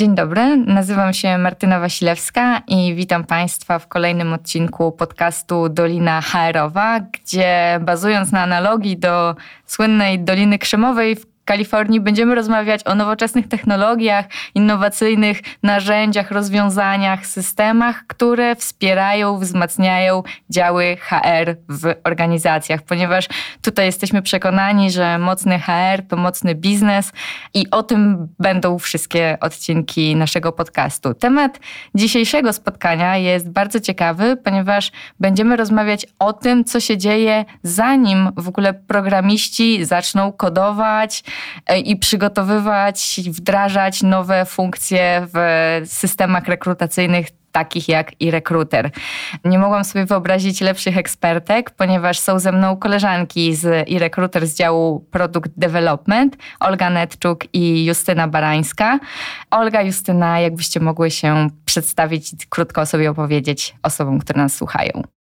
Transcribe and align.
Dzień 0.00 0.14
dobry, 0.14 0.56
nazywam 0.56 1.12
się 1.12 1.38
Martyna 1.38 1.80
Wasilewska 1.80 2.62
i 2.68 2.94
witam 2.94 3.24
Państwa 3.24 3.78
w 3.78 3.88
kolejnym 3.88 4.32
odcinku 4.32 4.92
podcastu 4.92 5.68
Dolina 5.68 6.20
HR-owa, 6.20 7.00
gdzie 7.00 7.80
bazując 7.82 8.32
na 8.32 8.42
analogii 8.42 8.98
do 8.98 9.34
słynnej 9.66 10.20
Doliny 10.20 10.58
Krzemowej, 10.58 11.16
w 11.16 11.29
Kalifornii 11.44 12.00
będziemy 12.00 12.34
rozmawiać 12.34 12.86
o 12.86 12.94
nowoczesnych 12.94 13.48
technologiach, 13.48 14.24
innowacyjnych 14.54 15.40
narzędziach, 15.62 16.30
rozwiązaniach, 16.30 17.26
systemach, 17.26 18.06
które 18.06 18.56
wspierają, 18.56 19.38
wzmacniają 19.38 20.22
działy 20.50 20.96
HR 20.96 21.56
w 21.68 21.94
organizacjach, 22.04 22.82
ponieważ 22.82 23.28
tutaj 23.62 23.86
jesteśmy 23.86 24.22
przekonani, 24.22 24.90
że 24.90 25.18
mocny 25.18 25.58
HR 25.58 26.02
to 26.08 26.16
mocny 26.16 26.54
biznes 26.54 27.12
i 27.54 27.70
o 27.70 27.82
tym 27.82 28.28
będą 28.38 28.78
wszystkie 28.78 29.38
odcinki 29.40 30.16
naszego 30.16 30.52
podcastu. 30.52 31.14
Temat 31.14 31.60
dzisiejszego 31.94 32.52
spotkania 32.52 33.16
jest 33.16 33.50
bardzo 33.50 33.80
ciekawy, 33.80 34.36
ponieważ 34.36 34.92
będziemy 35.20 35.56
rozmawiać 35.56 36.06
o 36.18 36.32
tym, 36.32 36.64
co 36.64 36.80
się 36.80 36.98
dzieje 36.98 37.44
zanim 37.62 38.30
w 38.36 38.48
ogóle 38.48 38.74
programiści 38.74 39.84
zaczną 39.84 40.32
kodować, 40.32 41.22
i 41.84 41.96
przygotowywać, 41.96 43.20
wdrażać 43.30 44.02
nowe 44.02 44.44
funkcje 44.44 45.26
w 45.34 45.80
systemach 45.84 46.46
rekrutacyjnych 46.46 47.26
takich 47.52 47.88
jak 47.88 48.20
i 48.20 48.30
rekruter. 48.30 48.90
Nie 49.44 49.58
mogłam 49.58 49.84
sobie 49.84 50.06
wyobrazić 50.06 50.60
lepszych 50.60 50.96
ekspertek, 50.96 51.70
ponieważ 51.70 52.18
są 52.18 52.38
ze 52.38 52.52
mną 52.52 52.76
koleżanki 52.76 53.54
z 53.54 53.88
i 53.88 53.98
rekruter 53.98 54.46
z 54.46 54.54
działu 54.54 55.06
Product 55.10 55.52
Development, 55.56 56.36
Olga 56.60 56.90
Netczuk 56.90 57.44
i 57.52 57.84
Justyna 57.84 58.28
Barańska. 58.28 58.98
Olga, 59.50 59.82
Justyna, 59.82 60.40
jakbyście 60.40 60.80
mogły 60.80 61.10
się 61.10 61.48
przedstawić 61.64 62.32
i 62.32 62.36
krótko 62.48 62.80
o 62.80 62.86
sobie 62.86 63.10
opowiedzieć 63.10 63.74
osobom, 63.82 64.18
które 64.18 64.42
nas 64.42 64.54
słuchają. 64.54 65.19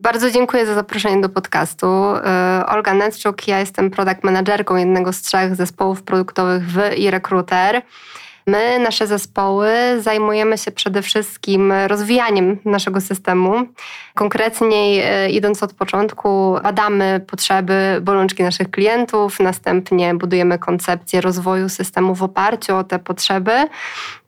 Bardzo 0.00 0.30
dziękuję 0.30 0.66
za 0.66 0.74
zaproszenie 0.74 1.20
do 1.20 1.28
podcastu. 1.28 1.86
E, 1.86 2.64
Olga 2.68 2.94
Netczuk, 2.94 3.48
ja 3.48 3.60
jestem 3.60 3.90
product 3.90 4.24
managerką 4.24 4.76
jednego 4.76 5.12
z 5.12 5.22
trzech 5.22 5.56
zespołów 5.56 6.02
produktowych 6.02 6.66
w 6.66 6.98
iRecruiter. 6.98 7.82
My, 8.46 8.78
nasze 8.78 9.06
zespoły, 9.06 9.68
zajmujemy 9.98 10.58
się 10.58 10.70
przede 10.70 11.02
wszystkim 11.02 11.72
rozwijaniem 11.72 12.58
naszego 12.64 13.00
systemu. 13.00 13.54
Konkretniej, 14.14 15.00
e, 15.00 15.30
idąc 15.30 15.62
od 15.62 15.72
początku, 15.72 16.56
badamy 16.62 17.20
potrzeby, 17.26 17.98
bolączki 18.02 18.42
naszych 18.42 18.70
klientów, 18.70 19.40
następnie 19.40 20.14
budujemy 20.14 20.58
koncepcję 20.58 21.20
rozwoju 21.20 21.68
systemu 21.68 22.14
w 22.14 22.22
oparciu 22.22 22.76
o 22.76 22.84
te 22.84 22.98
potrzeby. 22.98 23.52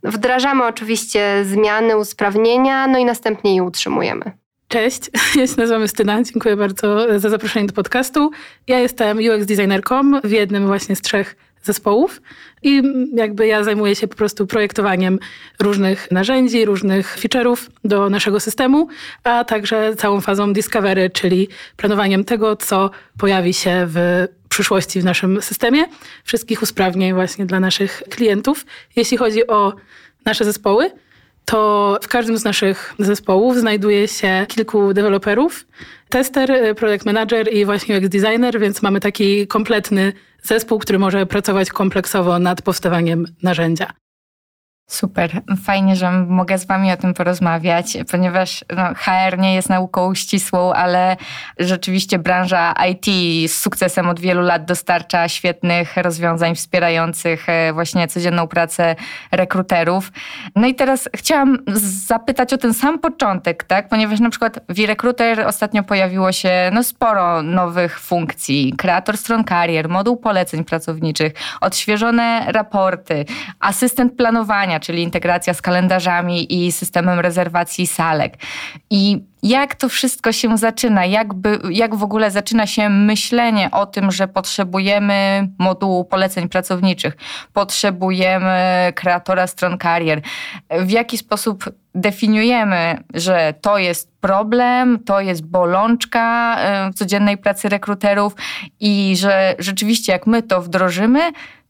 Wdrażamy 0.02 0.64
oczywiście 0.64 1.44
zmiany, 1.44 1.96
usprawnienia, 1.96 2.86
no 2.86 2.98
i 2.98 3.04
następnie 3.04 3.56
je 3.56 3.62
utrzymujemy. 3.62 4.47
Cześć, 4.68 5.00
ja 5.36 5.46
się 5.46 5.54
nazywam 5.56 5.82
Justyna, 5.82 6.22
dziękuję 6.22 6.56
bardzo 6.56 7.20
za 7.20 7.28
zaproszenie 7.28 7.66
do 7.66 7.72
podcastu. 7.72 8.30
Ja 8.66 8.78
jestem 8.78 9.18
UX 9.18 9.46
designerką 9.46 10.20
w 10.24 10.30
jednym 10.30 10.66
właśnie 10.66 10.96
z 10.96 11.00
trzech 11.00 11.36
zespołów 11.62 12.22
i 12.62 12.82
jakby 13.14 13.46
ja 13.46 13.64
zajmuję 13.64 13.96
się 13.96 14.08
po 14.08 14.16
prostu 14.16 14.46
projektowaniem 14.46 15.18
różnych 15.60 16.10
narzędzi, 16.10 16.64
różnych 16.64 17.18
feature'ów 17.18 17.70
do 17.84 18.10
naszego 18.10 18.40
systemu, 18.40 18.88
a 19.24 19.44
także 19.44 19.96
całą 19.96 20.20
fazą 20.20 20.52
discovery, 20.52 21.10
czyli 21.10 21.48
planowaniem 21.76 22.24
tego, 22.24 22.56
co 22.56 22.90
pojawi 23.18 23.54
się 23.54 23.86
w 23.86 24.26
przyszłości 24.48 25.00
w 25.00 25.04
naszym 25.04 25.42
systemie, 25.42 25.84
wszystkich 26.24 26.62
usprawnień 26.62 27.14
właśnie 27.14 27.46
dla 27.46 27.60
naszych 27.60 28.02
klientów. 28.10 28.66
Jeśli 28.96 29.16
chodzi 29.16 29.46
o 29.46 29.74
nasze 30.24 30.44
zespoły, 30.44 30.90
to 31.50 31.98
w 32.02 32.08
każdym 32.08 32.38
z 32.38 32.44
naszych 32.44 32.94
zespołów 32.98 33.56
znajduje 33.56 34.08
się 34.08 34.46
kilku 34.48 34.94
deweloperów, 34.94 35.66
tester, 36.08 36.74
project 36.76 37.06
manager 37.06 37.52
i 37.52 37.64
właśnie 37.64 37.98
UX 37.98 38.08
designer, 38.08 38.60
więc 38.60 38.82
mamy 38.82 39.00
taki 39.00 39.46
kompletny 39.46 40.12
zespół, 40.42 40.78
który 40.78 40.98
może 40.98 41.26
pracować 41.26 41.70
kompleksowo 41.70 42.38
nad 42.38 42.62
powstawaniem 42.62 43.24
narzędzia. 43.42 43.92
Super, 44.90 45.42
fajnie, 45.62 45.96
że 45.96 46.10
mogę 46.10 46.58
z 46.58 46.66
Wami 46.66 46.92
o 46.92 46.96
tym 46.96 47.14
porozmawiać, 47.14 47.98
ponieważ 48.10 48.64
no, 48.76 48.94
HR 48.94 49.38
nie 49.38 49.54
jest 49.54 49.68
nauką 49.68 50.14
ścisłą, 50.14 50.72
ale 50.72 51.16
rzeczywiście 51.58 52.18
branża 52.18 52.74
IT 52.90 53.06
z 53.50 53.60
sukcesem 53.60 54.08
od 54.08 54.20
wielu 54.20 54.42
lat 54.42 54.64
dostarcza 54.64 55.28
świetnych 55.28 55.96
rozwiązań 55.96 56.54
wspierających 56.54 57.48
e, 57.48 57.72
właśnie 57.72 58.08
codzienną 58.08 58.46
pracę 58.46 58.96
rekruterów. 59.32 60.12
No 60.56 60.66
i 60.66 60.74
teraz 60.74 61.08
chciałam 61.16 61.58
zapytać 62.06 62.52
o 62.52 62.58
ten 62.58 62.74
sam 62.74 62.98
początek, 62.98 63.64
tak? 63.64 63.88
ponieważ 63.88 64.20
na 64.20 64.30
przykład 64.30 64.58
w 64.68 64.86
rekruter 64.86 65.40
ostatnio 65.40 65.82
pojawiło 65.82 66.32
się 66.32 66.70
no, 66.72 66.82
sporo 66.82 67.42
nowych 67.42 68.00
funkcji. 68.00 68.74
Kreator 68.78 69.16
stron 69.16 69.44
karier, 69.44 69.88
moduł 69.88 70.16
poleceń 70.16 70.64
pracowniczych, 70.64 71.32
odświeżone 71.60 72.44
raporty, 72.52 73.24
asystent 73.60 74.16
planowania, 74.16 74.77
czyli 74.80 75.02
integracja 75.02 75.54
z 75.54 75.62
kalendarzami 75.62 76.66
i 76.66 76.72
systemem 76.72 77.20
rezerwacji 77.20 77.86
salek. 77.86 78.34
I 78.90 79.22
jak 79.42 79.74
to 79.74 79.88
wszystko 79.88 80.32
się 80.32 80.58
zaczyna? 80.58 81.04
Jakby, 81.04 81.58
jak 81.70 81.94
w 81.94 82.02
ogóle 82.02 82.30
zaczyna 82.30 82.66
się 82.66 82.88
myślenie 82.88 83.70
o 83.70 83.86
tym, 83.86 84.10
że 84.10 84.28
potrzebujemy 84.28 85.48
modułu 85.58 86.04
poleceń 86.04 86.48
pracowniczych, 86.48 87.16
potrzebujemy 87.52 88.92
kreatora 88.94 89.46
stron 89.46 89.78
karier? 89.78 90.20
W 90.70 90.90
jaki 90.90 91.18
sposób 91.18 91.64
definiujemy, 91.94 93.02
że 93.14 93.54
to 93.60 93.78
jest 93.78 94.10
problem, 94.20 94.98
to 95.04 95.20
jest 95.20 95.46
bolączka 95.46 96.56
w 96.92 96.94
codziennej 96.94 97.38
pracy 97.38 97.68
rekruterów 97.68 98.32
i 98.80 99.16
że 99.16 99.54
rzeczywiście 99.58 100.12
jak 100.12 100.26
my 100.26 100.42
to 100.42 100.62
wdrożymy, 100.62 101.20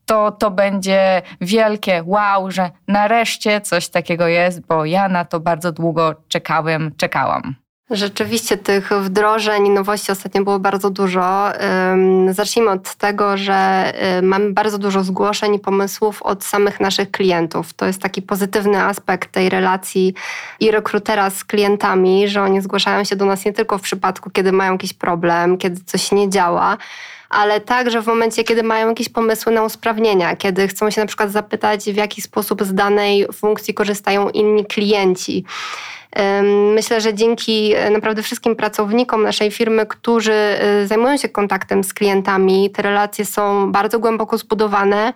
to 0.08 0.32
to 0.32 0.50
będzie 0.50 1.22
wielkie 1.40 2.02
wow, 2.06 2.50
że 2.50 2.70
nareszcie 2.88 3.60
coś 3.60 3.88
takiego 3.88 4.26
jest, 4.26 4.66
bo 4.66 4.84
ja 4.84 5.08
na 5.08 5.24
to 5.24 5.40
bardzo 5.40 5.72
długo 5.72 6.14
czekałem, 6.28 6.92
czekałam. 6.96 7.54
Rzeczywiście 7.90 8.56
tych 8.56 8.92
wdrożeń 8.92 9.66
i 9.66 9.70
nowości 9.70 10.12
ostatnio 10.12 10.44
było 10.44 10.58
bardzo 10.58 10.90
dużo. 10.90 11.48
Zacznijmy 12.30 12.70
od 12.70 12.94
tego, 12.94 13.36
że 13.36 13.92
mamy 14.22 14.52
bardzo 14.52 14.78
dużo 14.78 15.04
zgłoszeń 15.04 15.54
i 15.54 15.58
pomysłów 15.58 16.22
od 16.22 16.44
samych 16.44 16.80
naszych 16.80 17.10
klientów. 17.10 17.72
To 17.72 17.86
jest 17.86 18.02
taki 18.02 18.22
pozytywny 18.22 18.82
aspekt 18.82 19.32
tej 19.32 19.48
relacji 19.48 20.14
i 20.60 20.70
rekrutera 20.70 21.30
z 21.30 21.44
klientami, 21.44 22.28
że 22.28 22.42
oni 22.42 22.60
zgłaszają 22.60 23.04
się 23.04 23.16
do 23.16 23.24
nas 23.24 23.44
nie 23.44 23.52
tylko 23.52 23.78
w 23.78 23.82
przypadku, 23.82 24.30
kiedy 24.30 24.52
mają 24.52 24.72
jakiś 24.72 24.92
problem, 24.92 25.58
kiedy 25.58 25.84
coś 25.84 26.12
nie 26.12 26.30
działa, 26.30 26.76
ale 27.28 27.60
także 27.60 28.02
w 28.02 28.06
momencie, 28.06 28.44
kiedy 28.44 28.62
mają 28.62 28.88
jakieś 28.88 29.08
pomysły 29.08 29.52
na 29.52 29.62
usprawnienia, 29.62 30.36
kiedy 30.36 30.68
chcą 30.68 30.90
się 30.90 31.00
na 31.00 31.06
przykład 31.06 31.30
zapytać, 31.30 31.84
w 31.84 31.96
jaki 31.96 32.22
sposób 32.22 32.62
z 32.62 32.74
danej 32.74 33.26
funkcji 33.32 33.74
korzystają 33.74 34.28
inni 34.30 34.66
klienci. 34.66 35.44
Myślę, 36.74 37.00
że 37.00 37.14
dzięki 37.14 37.74
e, 37.74 37.90
naprawdę 37.90 38.22
wszystkim 38.22 38.56
pracownikom 38.56 39.22
naszej 39.22 39.50
firmy, 39.50 39.86
którzy 39.86 40.32
e, 40.32 40.86
zajmują 40.86 41.16
się 41.16 41.28
kontaktem 41.28 41.84
z 41.84 41.94
klientami, 41.94 42.70
te 42.70 42.82
relacje 42.82 43.24
są 43.24 43.72
bardzo 43.72 43.98
głęboko 43.98 44.38
zbudowane 44.38 45.12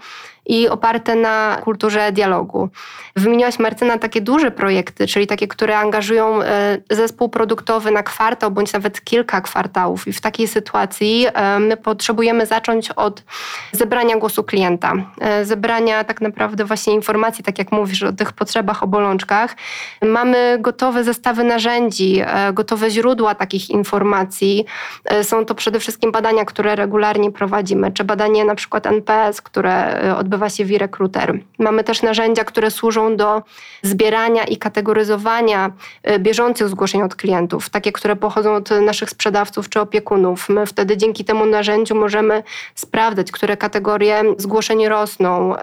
i 0.46 0.68
oparte 0.68 1.14
na 1.14 1.58
kulturze 1.64 2.12
dialogu. 2.12 2.68
Wymieniłaś, 3.16 3.58
Martyna, 3.58 3.98
takie 3.98 4.20
duże 4.20 4.50
projekty, 4.50 5.06
czyli 5.06 5.26
takie, 5.26 5.48
które 5.48 5.78
angażują 5.78 6.42
e, 6.42 6.78
zespół 6.90 7.28
produktowy 7.28 7.90
na 7.90 8.02
kwartał 8.02 8.50
bądź 8.50 8.72
nawet 8.72 9.04
kilka 9.04 9.40
kwartałów. 9.40 10.08
I 10.08 10.12
w 10.12 10.20
takiej 10.20 10.48
sytuacji 10.48 11.26
e, 11.34 11.58
my 11.58 11.76
potrzebujemy 11.76 12.46
zacząć 12.46 12.90
od 12.90 13.22
zebrania 13.72 14.16
głosu 14.16 14.44
klienta, 14.44 14.92
e, 15.20 15.44
zebrania 15.44 16.04
tak 16.04 16.20
naprawdę 16.20 16.64
właśnie 16.64 16.94
informacji, 16.94 17.44
tak 17.44 17.58
jak 17.58 17.72
mówisz, 17.72 18.02
o 18.02 18.12
tych 18.12 18.32
potrzebach, 18.32 18.82
o 18.82 18.86
bolączkach. 18.86 19.56
Mamy 20.02 20.58
gotowe 20.60 21.04
zestawy 21.04 21.44
narzędzi, 21.44 22.22
gotowe 22.52 22.90
źródła 22.90 23.34
takich 23.34 23.70
informacji. 23.70 24.64
Są 25.22 25.44
to 25.44 25.54
przede 25.54 25.80
wszystkim 25.80 26.12
badania, 26.12 26.44
które 26.44 26.76
regularnie 26.76 27.30
prowadzimy, 27.30 27.92
czy 27.92 28.04
badanie 28.04 28.44
na 28.44 28.54
przykład 28.54 28.86
NPS, 28.86 29.42
które 29.42 30.00
odbywa 30.16 30.31
odbywa 30.32 30.50
się 30.50 30.64
w 30.64 30.70
e-recruiter. 30.70 31.38
Mamy 31.58 31.84
też 31.84 32.02
narzędzia, 32.02 32.44
które 32.44 32.70
służą 32.70 33.16
do 33.16 33.42
zbierania 33.82 34.44
i 34.44 34.56
kategoryzowania 34.56 35.72
e, 36.02 36.18
bieżących 36.18 36.68
zgłoszeń 36.68 37.02
od 37.02 37.14
klientów, 37.14 37.70
takie, 37.70 37.92
które 37.92 38.16
pochodzą 38.16 38.54
od 38.54 38.70
naszych 38.70 39.10
sprzedawców 39.10 39.68
czy 39.68 39.80
opiekunów. 39.80 40.48
My 40.48 40.66
wtedy 40.66 40.96
dzięki 40.96 41.24
temu 41.24 41.46
narzędziu 41.46 41.94
możemy 41.94 42.42
sprawdzać, 42.74 43.32
które 43.32 43.56
kategorie 43.56 44.22
zgłoszeń 44.38 44.88
rosną, 44.88 45.54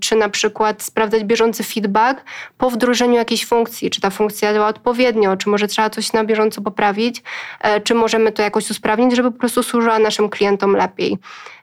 czy 0.00 0.16
na 0.16 0.28
przykład 0.28 0.82
sprawdzać 0.82 1.24
bieżący 1.24 1.62
feedback 1.62 2.24
po 2.58 2.70
wdrożeniu 2.70 3.14
jakiejś 3.14 3.46
funkcji, 3.46 3.90
czy 3.90 4.00
ta 4.00 4.10
funkcja 4.10 4.54
działa 4.54 4.68
odpowiednio, 4.68 5.36
czy 5.36 5.48
może 5.48 5.66
trzeba 5.66 5.90
coś 5.90 6.12
na 6.12 6.24
bieżąco 6.24 6.62
poprawić, 6.62 7.22
e, 7.60 7.80
czy 7.80 7.94
możemy 7.94 8.32
to 8.32 8.42
jakoś 8.42 8.70
usprawnić, 8.70 9.16
żeby 9.16 9.30
po 9.32 9.38
prostu 9.38 9.62
służyła 9.62 9.98
naszym 9.98 10.28
klientom 10.28 10.76
lepiej. 10.76 11.18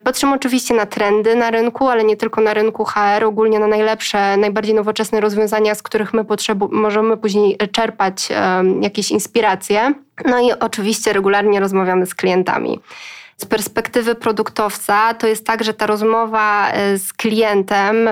Patrzymy 0.08 0.36
oczywiście 0.36 0.74
na 0.74 0.86
trendy 0.86 1.36
na 1.36 1.52
rynku, 1.52 1.88
ale 1.88 2.04
nie 2.04 2.18
tylko 2.18 2.42
na 2.42 2.54
rynku 2.54 2.86
HR, 2.86 3.24
ogólnie 3.24 3.60
na 3.60 3.68
najlepsze, 3.68 4.38
najbardziej 4.38 4.76
nowoczesne 4.76 5.22
rozwiązania, 5.22 5.76
z 5.76 5.84
których 5.84 6.14
my 6.14 6.24
potrzebu- 6.24 6.72
możemy 6.72 7.18
później 7.18 7.58
czerpać 7.72 8.30
um, 8.30 8.84
jakieś 8.84 9.12
inspiracje. 9.12 9.94
No 10.26 10.40
i 10.40 10.52
oczywiście 10.60 11.14
regularnie 11.14 11.60
rozmawiamy 11.60 12.06
z 12.06 12.16
klientami. 12.16 12.80
Z 13.42 13.46
perspektywy 13.46 14.16
produktowca 14.16 15.14
to 15.14 15.28
jest 15.28 15.46
tak, 15.46 15.64
że 15.64 15.74
ta 15.74 15.86
rozmowa 15.86 16.70
e, 16.70 16.98
z 16.98 17.14
klientem 17.14 18.10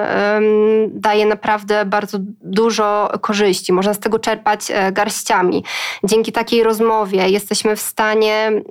daje 0.88 1.26
naprawdę 1.26 1.86
bardzo 1.86 2.18
dużo 2.42 3.12
korzyści. 3.22 3.74
Można 3.74 3.94
z 3.94 4.00
tego 4.00 4.20
czerpać 4.20 4.72
e, 4.72 4.92
garściami. 4.92 5.64
Dzięki 6.04 6.32
takiej 6.32 6.64
rozmowie 6.64 7.30
jesteśmy 7.30 7.76
w 7.76 7.82
stanie 7.82 8.48
mm, 8.48 8.64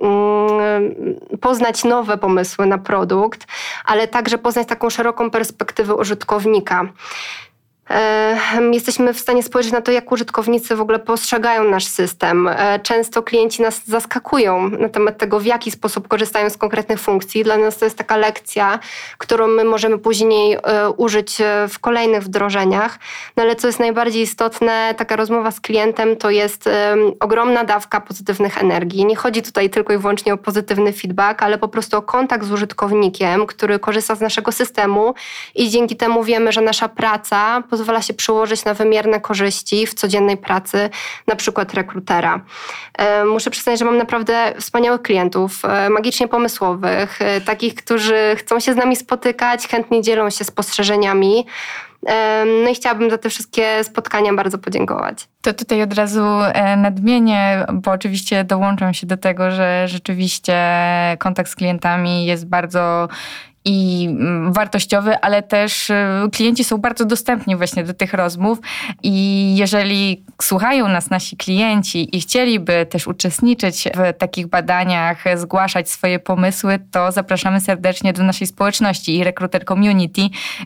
poznać 1.41 1.83
nowe 1.83 2.17
pomysły 2.17 2.65
na 2.65 2.77
produkt, 2.77 3.47
ale 3.85 4.07
także 4.07 4.37
poznać 4.37 4.67
taką 4.67 4.89
szeroką 4.89 5.31
perspektywę 5.31 5.95
użytkownika 5.95 6.85
jesteśmy 8.71 9.13
w 9.13 9.19
stanie 9.19 9.43
spojrzeć 9.43 9.71
na 9.71 9.81
to, 9.81 9.91
jak 9.91 10.11
użytkownicy 10.11 10.75
w 10.75 10.81
ogóle 10.81 10.99
postrzegają 10.99 11.63
nasz 11.63 11.85
system. 11.85 12.47
E, 12.47 12.79
często 12.79 13.23
klienci 13.23 13.61
nas 13.61 13.81
zaskakują 13.85 14.69
na 14.69 14.89
temat 14.89 15.17
tego, 15.17 15.39
w 15.39 15.45
jaki 15.45 15.71
sposób 15.71 16.07
korzystają 16.07 16.49
z 16.49 16.57
konkretnych 16.57 16.99
funkcji. 16.99 17.43
Dla 17.43 17.57
nas 17.57 17.77
to 17.77 17.85
jest 17.85 17.97
taka 17.97 18.17
lekcja, 18.17 18.79
którą 19.17 19.47
my 19.47 19.63
możemy 19.63 19.97
później 19.97 20.53
e, 20.53 20.89
użyć 20.89 21.41
e, 21.41 21.67
w 21.69 21.79
kolejnych 21.79 22.23
wdrożeniach. 22.23 22.99
No 23.37 23.43
ale 23.43 23.55
co 23.55 23.67
jest 23.67 23.79
najbardziej 23.79 24.21
istotne, 24.21 24.95
taka 24.97 25.15
rozmowa 25.15 25.51
z 25.51 25.59
klientem 25.59 26.17
to 26.17 26.29
jest 26.29 26.69
ogromna 27.19 27.63
dawka 27.63 28.01
pozytywnych 28.01 28.57
energii. 28.57 29.05
Nie 29.05 29.15
chodzi 29.15 29.41
tutaj 29.41 29.69
tylko 29.69 29.93
i 29.93 29.97
wyłącznie 29.97 30.33
o 30.33 30.37
pozytywny 30.37 30.93
feedback, 30.93 31.43
ale 31.43 31.57
po 31.57 31.67
prostu 31.67 31.97
o 31.97 32.01
kontakt 32.01 32.45
z 32.45 32.51
użytkownikiem, 32.51 33.45
który 33.45 33.79
korzysta 33.79 34.15
z 34.15 34.21
naszego 34.21 34.51
systemu 34.51 35.13
i 35.55 35.69
dzięki 35.69 35.95
temu 35.95 36.23
wiemy, 36.23 36.51
że 36.51 36.61
nasza 36.61 36.89
praca 36.89 37.63
pozwala 37.77 38.01
się 38.01 38.13
przełożyć 38.13 38.65
na 38.65 38.73
wymierne 38.73 39.19
korzyści 39.19 39.87
w 39.87 39.93
codziennej 39.93 40.37
pracy, 40.37 40.89
na 41.27 41.35
przykład 41.35 41.73
rekrutera. 41.73 42.41
E, 42.97 43.25
muszę 43.25 43.49
przyznać, 43.49 43.79
że 43.79 43.85
mam 43.85 43.97
naprawdę 43.97 44.53
wspaniałych 44.59 45.01
klientów, 45.01 45.65
e, 45.65 45.89
magicznie 45.89 46.27
pomysłowych, 46.27 47.21
e, 47.21 47.41
takich, 47.41 47.75
którzy 47.75 48.35
chcą 48.35 48.59
się 48.59 48.73
z 48.73 48.75
nami 48.75 48.95
spotykać, 48.95 49.67
chętnie 49.67 50.01
dzielą 50.01 50.29
się 50.29 50.43
spostrzeżeniami. 50.43 51.45
No 52.63 52.69
i 52.69 52.75
chciałabym 52.75 53.09
za 53.09 53.17
te 53.17 53.29
wszystkie 53.29 53.83
spotkania 53.83 54.33
bardzo 54.33 54.57
podziękować. 54.57 55.27
To 55.41 55.53
tutaj 55.53 55.81
od 55.81 55.93
razu 55.93 56.23
nadmienię, 56.77 57.65
bo 57.73 57.91
oczywiście 57.91 58.43
dołączam 58.43 58.93
się 58.93 59.07
do 59.07 59.17
tego, 59.17 59.51
że 59.51 59.87
rzeczywiście 59.87 60.57
kontakt 61.19 61.49
z 61.49 61.55
klientami 61.55 62.25
jest 62.25 62.47
bardzo 62.47 63.07
i 63.65 64.07
mm, 64.09 64.53
wartościowy, 64.53 65.19
ale 65.19 65.43
też 65.43 65.89
y, 65.89 65.95
klienci 66.31 66.63
są 66.63 66.77
bardzo 66.77 67.05
dostępni 67.05 67.55
właśnie 67.55 67.83
do 67.83 67.93
tych 67.93 68.13
rozmów 68.13 68.59
i 69.03 69.55
jeżeli 69.57 70.23
słuchają 70.41 70.87
nas 70.87 71.09
nasi 71.09 71.37
klienci 71.37 72.17
i 72.17 72.21
chcieliby 72.21 72.85
też 72.85 73.07
uczestniczyć 73.07 73.83
w 73.95 74.17
takich 74.17 74.47
badaniach, 74.47 75.23
zgłaszać 75.35 75.89
swoje 75.89 76.19
pomysły, 76.19 76.79
to 76.91 77.11
zapraszamy 77.11 77.61
serdecznie 77.61 78.13
do 78.13 78.23
naszej 78.23 78.47
społeczności 78.47 79.17
i 79.17 79.23
Recruiter 79.23 79.65
Community, 79.65 80.21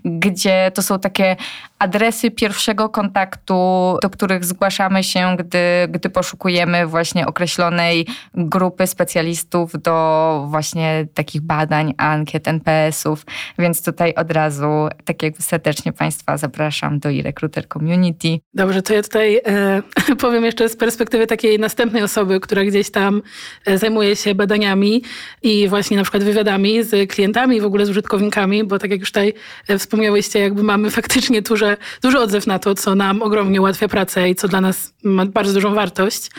gdzie 0.06 0.71
to 0.74 0.81
są 0.81 1.00
takie 1.00 1.36
adresy 1.80 2.31
pierwszego 2.31 2.89
kontaktu, 2.89 3.54
do 4.01 4.10
których 4.10 4.45
zgłaszamy 4.45 5.04
się, 5.04 5.36
gdy, 5.39 5.60
gdy 5.89 6.10
poszukujemy 6.10 6.88
właśnie 6.88 7.27
określonej 7.27 8.07
grupy 8.33 8.88
specjalistów 8.88 9.71
do 9.81 10.45
właśnie 10.50 11.07
takich 11.13 11.42
badań, 11.42 11.94
ankiet, 11.98 12.48
NPS-ów. 12.48 13.25
Więc 13.60 13.83
tutaj 13.83 14.13
od 14.13 14.31
razu, 14.31 14.88
tak 15.06 15.24
jakby 15.24 15.42
serdecznie 15.42 15.94
Państwa 15.94 16.38
zapraszam 16.38 17.00
do 17.00 17.10
e-recruiter 17.10 17.68
community. 17.68 18.39
Dobrze, 18.54 18.81
to 18.81 18.94
ja 18.94 19.04
tutaj 19.04 19.42
e, 19.45 19.58
powiem 20.21 20.45
jeszcze 20.45 20.69
z 20.69 20.75
perspektywy 20.75 21.27
takiej 21.27 21.59
następnej 21.59 22.03
osoby, 22.03 22.39
która 22.39 22.65
gdzieś 22.65 22.89
tam 22.89 23.21
e, 23.65 23.77
zajmuje 23.77 24.15
się 24.15 24.35
badaniami 24.35 25.03
i 25.44 25.67
właśnie 25.67 25.97
na 25.97 26.03
przykład 26.03 26.23
wywiadami 26.23 26.83
z 26.83 27.09
klientami, 27.09 27.61
w 27.61 27.65
ogóle 27.65 27.85
z 27.85 27.89
użytkownikami, 27.89 28.63
bo 28.63 28.79
tak 28.79 28.91
jak 28.91 29.00
już 29.00 29.09
tutaj 29.09 29.33
e, 29.67 29.77
wspomniałyście, 29.77 30.39
jakby 30.39 30.63
mamy 30.63 30.91
faktycznie 31.00 31.41
duże 31.41 31.77
duży 32.01 32.19
odzew 32.19 32.47
na 32.47 32.59
to, 32.59 32.75
co 32.75 32.95
nam 32.95 33.21
ogromnie 33.21 33.61
ułatwia 33.61 33.88
pracę 33.88 34.29
i 34.29 34.35
co 34.35 34.47
dla 34.47 34.61
nas 34.61 34.94
ma 35.03 35.25
bardzo 35.25 35.53
dużą 35.53 35.73
wartość. 35.73 36.29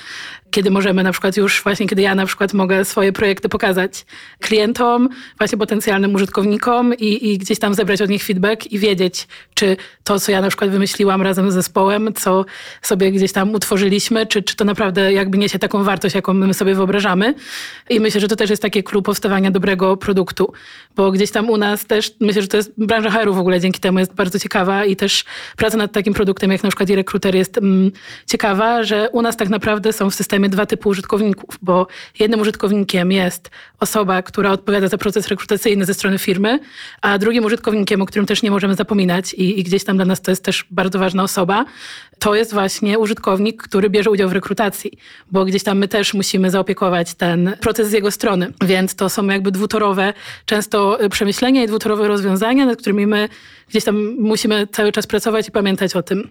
Kiedy 0.51 0.71
możemy 0.71 1.03
na 1.03 1.13
przykład 1.13 1.37
już 1.37 1.63
właśnie, 1.63 1.89
kiedy 1.89 2.03
ja 2.03 2.15
na 2.15 2.27
przykład 2.27 2.55
mogę 2.55 2.85
swoje 2.85 3.13
projekty 3.13 3.49
pokazać 3.49 4.07
klientom, 4.41 5.09
właśnie 5.39 5.59
potencjalnym 5.59 6.15
użytkownikom 6.15 6.95
i, 6.95 7.31
i 7.31 7.39
gdzieś 7.39 7.59
tam 7.59 7.75
zebrać 7.75 8.03
od 8.03 8.11
nich 8.11 8.25
feedback 8.25 8.73
i 8.73 8.79
wiedzieć, 8.79 9.29
czy 9.55 9.77
to, 10.05 10.21
co 10.21 10.33
ja 10.33 10.41
na 10.41 10.49
przykład 10.49 10.71
wymyśliłam 10.71 11.23
razem 11.23 11.51
z 11.51 11.55
zespołem, 11.55 12.13
co 12.15 12.45
sobie 12.83 13.10
gdzieś 13.13 13.33
tam 13.33 13.55
utworzyliśmy, 13.55 14.27
czy, 14.27 14.43
czy 14.43 14.57
to 14.57 14.65
naprawdę 14.65 15.13
jakby 15.13 15.39
niesie 15.39 15.59
taką 15.59 15.85
wartość, 15.85 16.15
jaką 16.15 16.35
my 16.35 16.55
sobie 16.55 16.75
wyobrażamy. 16.75 17.35
I 17.91 18.01
myślę, 18.01 18.21
że 18.21 18.29
to 18.29 18.37
też 18.37 18.51
jest 18.51 18.63
takie 18.63 18.83
klub 18.83 19.05
powstawania 19.05 19.51
dobrego 19.51 19.97
produktu, 19.97 20.53
bo 20.97 21.11
gdzieś 21.13 21.31
tam 21.31 21.51
u 21.51 21.57
nas 21.57 21.87
też, 21.87 22.15
myślę, 22.21 22.43
że 22.43 22.49
to 22.49 22.57
jest 22.57 22.73
branża 22.79 23.11
HR-u 23.11 23.35
w 23.35 23.39
ogóle 23.39 23.61
dzięki 23.61 23.81
temu 23.81 23.99
jest 23.99 24.15
bardzo 24.15 24.39
ciekawa 24.39 24.85
i 24.85 24.97
też 24.97 25.25
praca 25.57 25.77
nad 25.77 25.93
takim 25.93 26.15
produktem, 26.15 26.51
jak 26.51 26.63
na 26.63 26.69
przykład 26.69 26.91
i 26.91 26.95
rekruter 26.95 27.35
jest 27.35 27.59
mm, 27.59 27.91
ciekawa, 28.27 28.83
że 28.83 29.09
u 29.13 29.23
nas 29.23 29.37
tak 29.37 29.49
naprawdę 29.49 29.93
są 29.93 30.11
w 30.11 30.15
systemie 30.15 30.49
dwa 30.49 30.67
typy 30.67 30.89
użytkowników, 30.89 31.59
bo 31.63 31.87
jednym 32.19 32.41
użytkownikiem 32.41 33.13
jest 33.13 33.51
osoba, 33.81 34.23
która 34.23 34.51
odpowiada 34.51 34.89
za 34.89 34.99
proces 34.99 35.29
rekrutacyjny 35.29 35.85
ze 35.85 35.95
strony 35.95 36.19
firmy, 36.19 36.59
a 37.03 37.19
drugim 37.19 37.45
użytkownikiem, 37.45 38.03
o 38.03 38.07
którym 38.07 38.27
też 38.27 38.43
nie 38.43 38.51
możemy 38.51 38.75
zapominać 38.75 39.35
i, 39.35 39.61
i 39.61 39.65
gdzieś 39.65 39.85
tam 39.85 39.97
dla 39.97 40.05
nas 40.05 40.21
to 40.21 40.31
jest 40.31 40.45
też 40.45 40.67
bardzo 40.71 40.99
ważna 40.99 41.23
osoba, 41.23 41.65
to 42.19 42.35
jest 42.35 42.55
właśnie 42.55 42.99
użytkownik, 43.01 43.63
który 43.63 43.91
bierze 43.91 44.11
udział 44.11 44.29
w 44.29 44.33
rekrutacji, 44.33 44.93
bo 45.31 45.45
gdzieś 45.45 45.63
tam 45.63 45.79
my 45.79 45.89
też 45.89 46.15
musimy 46.15 46.51
zaopiekować 46.51 47.15
ten 47.15 47.57
proces 47.61 47.89
z 47.89 47.93
jego 47.93 48.11
strony. 48.11 48.53
Więc 48.65 48.95
to 48.95 49.09
są 49.09 49.27
jakby 49.27 49.51
dwutorowe 49.51 50.13
często 50.45 50.99
przemyślenia 51.11 51.65
i 51.65 51.67
dwutorowe 51.67 52.09
rozwiązania, 52.09 52.67
nad 52.67 52.79
którymi 52.79 53.07
my 53.07 53.29
gdzieś 53.69 53.85
tam 53.85 54.17
musimy 54.19 54.67
cały 54.67 54.93
czas 54.93 55.07
pracować 55.07 55.49
i 55.49 55.51
pamiętać 55.51 55.97
o 55.97 56.03
tym. 56.03 56.31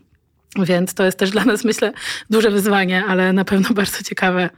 Więc 0.56 0.94
to 0.94 1.06
jest 1.06 1.20
też 1.20 1.30
dla 1.30 1.46
nas, 1.46 1.64
myślę, 1.64 1.92
duże 2.30 2.52
wyzwanie, 2.52 3.04
ale 3.08 3.34
na 3.34 3.46
pewno 3.46 3.70
bardzo 3.76 4.04
ciekawe. 4.04 4.50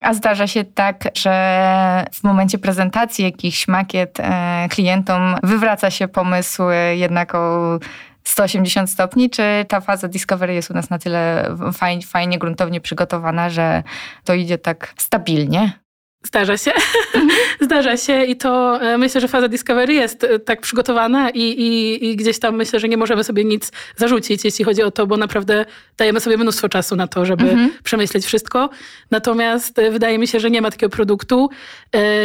A 0.00 0.14
zdarza 0.14 0.46
się 0.46 0.64
tak, 0.64 1.08
że 1.14 2.04
w 2.12 2.24
momencie 2.24 2.58
prezentacji 2.58 3.24
jakichś 3.24 3.68
makiet 3.68 4.20
e, 4.20 4.68
klientom 4.70 5.36
wywraca 5.42 5.90
się 5.90 6.08
pomysł 6.08 6.62
jednak 6.94 7.34
o 7.34 7.78
180 8.24 8.90
stopni, 8.90 9.30
czy 9.30 9.42
ta 9.68 9.80
faza 9.80 10.08
discovery 10.08 10.54
jest 10.54 10.70
u 10.70 10.74
nas 10.74 10.90
na 10.90 10.98
tyle 10.98 11.50
fajnie, 11.72 12.06
fajnie 12.06 12.38
gruntownie 12.38 12.80
przygotowana, 12.80 13.50
że 13.50 13.82
to 14.24 14.34
idzie 14.34 14.58
tak 14.58 14.94
stabilnie? 14.96 15.81
Zdarza 16.22 16.56
się. 16.56 16.72
Zdarza 17.60 17.96
się 17.96 18.24
i 18.24 18.36
to 18.36 18.80
e, 18.80 18.98
myślę, 18.98 19.20
że 19.20 19.28
faza 19.28 19.48
Discovery 19.48 19.94
jest 19.94 20.24
e, 20.24 20.38
tak 20.38 20.60
przygotowana 20.60 21.30
i, 21.30 21.40
i, 21.40 22.04
i, 22.10 22.16
gdzieś 22.16 22.38
tam 22.38 22.56
myślę, 22.56 22.80
że 22.80 22.88
nie 22.88 22.96
możemy 22.96 23.24
sobie 23.24 23.44
nic 23.44 23.72
zarzucić, 23.96 24.44
jeśli 24.44 24.64
chodzi 24.64 24.82
o 24.82 24.90
to, 24.90 25.06
bo 25.06 25.16
naprawdę 25.16 25.64
dajemy 25.96 26.20
sobie 26.20 26.36
mnóstwo 26.36 26.68
czasu 26.68 26.96
na 26.96 27.06
to, 27.06 27.26
żeby 27.26 27.50
mhm. 27.50 27.72
przemyśleć 27.84 28.24
wszystko. 28.26 28.70
Natomiast 29.10 29.78
e, 29.78 29.90
wydaje 29.90 30.18
mi 30.18 30.28
się, 30.28 30.40
że 30.40 30.50
nie 30.50 30.62
ma 30.62 30.70
takiego 30.70 30.90
produktu 30.90 31.50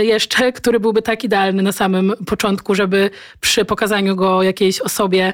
jeszcze, 0.02 0.52
który 0.52 0.80
byłby 0.80 1.02
tak 1.02 1.24
idealny 1.24 1.64
na 1.64 1.72
samym 1.72 2.14
początku, 2.26 2.76
żeby 2.76 3.10
przy 3.40 3.66
pokazaniu 3.66 4.16
go 4.16 4.44
jakiejś 4.44 4.82
osobie, 4.82 5.34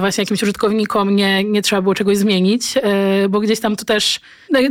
właśnie 0.00 0.22
jakimś 0.22 0.42
użytkownikom 0.42 1.16
nie, 1.16 1.44
nie 1.44 1.62
trzeba 1.62 1.82
było 1.82 1.94
czegoś 1.94 2.16
zmienić, 2.16 2.74
bo 3.28 3.40
gdzieś 3.40 3.60
tam 3.60 3.76
to 3.76 3.84
też 3.84 4.20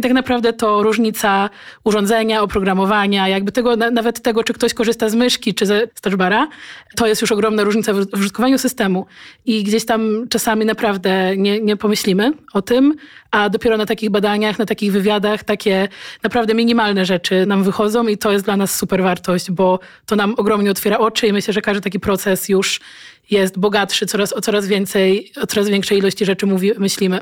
tak 0.02 0.14
naprawdę 0.14 0.54
to 0.54 0.84
różnica 0.84 1.50
urządzenia, 1.84 2.42
oprogramowania, 2.42 3.21
jakby 3.28 3.52
tego, 3.52 3.76
nawet 3.76 4.22
tego, 4.22 4.44
czy 4.44 4.54
ktoś 4.54 4.74
korzysta 4.74 5.10
z 5.10 5.16
myszki 5.16 5.54
czy 5.54 5.66
ze 5.66 5.88
touchbara, 6.02 6.48
to 6.96 7.08
jest 7.08 7.22
już 7.22 7.32
ogromna 7.32 7.64
różnica 7.64 7.94
w 7.94 8.14
użytkowaniu 8.14 8.58
systemu. 8.58 9.06
I 9.46 9.64
gdzieś 9.64 9.86
tam 9.86 10.28
czasami 10.30 10.66
naprawdę 10.66 11.38
nie, 11.38 11.60
nie 11.60 11.78
pomyślimy 11.78 12.34
o 12.54 12.62
tym, 12.62 12.96
a 13.32 13.50
dopiero 13.50 13.78
na 13.78 13.86
takich 13.86 14.10
badaniach, 14.10 14.60
na 14.60 14.66
takich 14.66 14.92
wywiadach 14.92 15.44
takie 15.44 15.88
naprawdę 16.24 16.54
minimalne 16.54 17.06
rzeczy 17.06 17.46
nam 17.46 17.64
wychodzą 17.64 18.08
i 18.08 18.18
to 18.18 18.32
jest 18.32 18.46
dla 18.46 18.58
nas 18.58 18.76
super 18.76 19.04
wartość, 19.04 19.52
bo 19.52 19.80
to 20.06 20.16
nam 20.16 20.34
ogromnie 20.38 20.72
otwiera 20.72 20.98
oczy 20.98 21.28
i 21.28 21.34
myślę, 21.34 21.54
że 21.54 21.62
każdy 21.62 21.82
taki 21.82 22.00
proces 22.00 22.50
już 22.50 22.80
jest 23.32 23.60
bogatszy, 23.60 24.06
coraz, 24.06 24.34
o 24.34 24.42
coraz 24.42 24.68
więcej, 24.68 25.32
o 25.42 25.48
coraz 25.48 25.70
większej 25.70 25.98
ilości 25.98 26.26
rzeczy 26.26 26.46
mówi, 26.46 26.72
myślimy. 26.78 27.20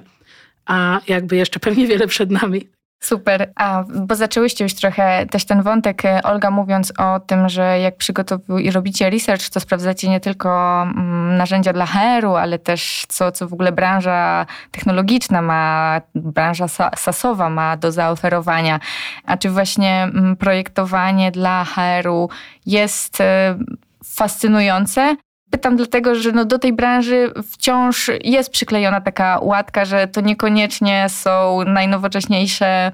A 0.66 1.02
jakby 1.08 1.36
jeszcze 1.36 1.60
pewnie 1.60 1.88
wiele 1.88 2.08
przed 2.08 2.32
nami. 2.32 2.68
Super, 3.00 3.52
a 3.56 3.84
bo 3.96 4.16
zaczęłyście 4.16 4.64
już 4.64 4.74
trochę 4.74 5.26
też 5.26 5.46
ten 5.46 5.62
wątek, 5.62 6.06
e, 6.06 6.24
Olga, 6.24 6.52
mówiąc 6.52 6.94
o 6.98 7.20
tym, 7.20 7.50
że 7.50 7.80
jak 7.80 7.98
przygotowujecie 7.98 8.70
i 8.70 8.72
robicie 8.72 9.10
research, 9.10 9.50
to 9.50 9.60
sprawdzacie 9.60 10.10
nie 10.10 10.20
tylko 10.20 10.82
mm, 10.82 11.38
narzędzia 11.38 11.74
dla 11.74 11.86
HR-u, 11.86 12.36
ale 12.36 12.60
też 12.60 13.06
co, 13.08 13.32
co 13.32 13.48
w 13.48 13.54
ogóle 13.54 13.72
branża 13.72 14.46
technologiczna 14.72 15.42
ma, 15.42 16.02
branża 16.16 16.68
sasowa 16.98 17.50
ma 17.50 17.78
do 17.78 17.92
zaoferowania. 17.92 18.80
A 19.26 19.38
czy 19.38 19.50
właśnie 19.50 20.04
mm, 20.04 20.36
projektowanie 20.36 21.32
dla 21.32 21.66
HR-u 21.66 22.30
jest 22.66 23.22
e, 23.22 23.58
fascynujące? 24.06 25.16
Pytam 25.50 25.78
dlatego, 25.78 26.16
że 26.16 26.32
no 26.32 26.46
do 26.46 26.60
tej 26.60 26.74
branży 26.74 27.32
wciąż 27.52 28.12
jest 28.24 28.50
przyklejona 28.50 29.02
taka 29.02 29.40
łatka, 29.42 29.86
że 29.86 30.08
to 30.08 30.22
niekoniecznie 30.22 31.06
są 31.10 31.64
najnowocześniejsze 31.66 32.92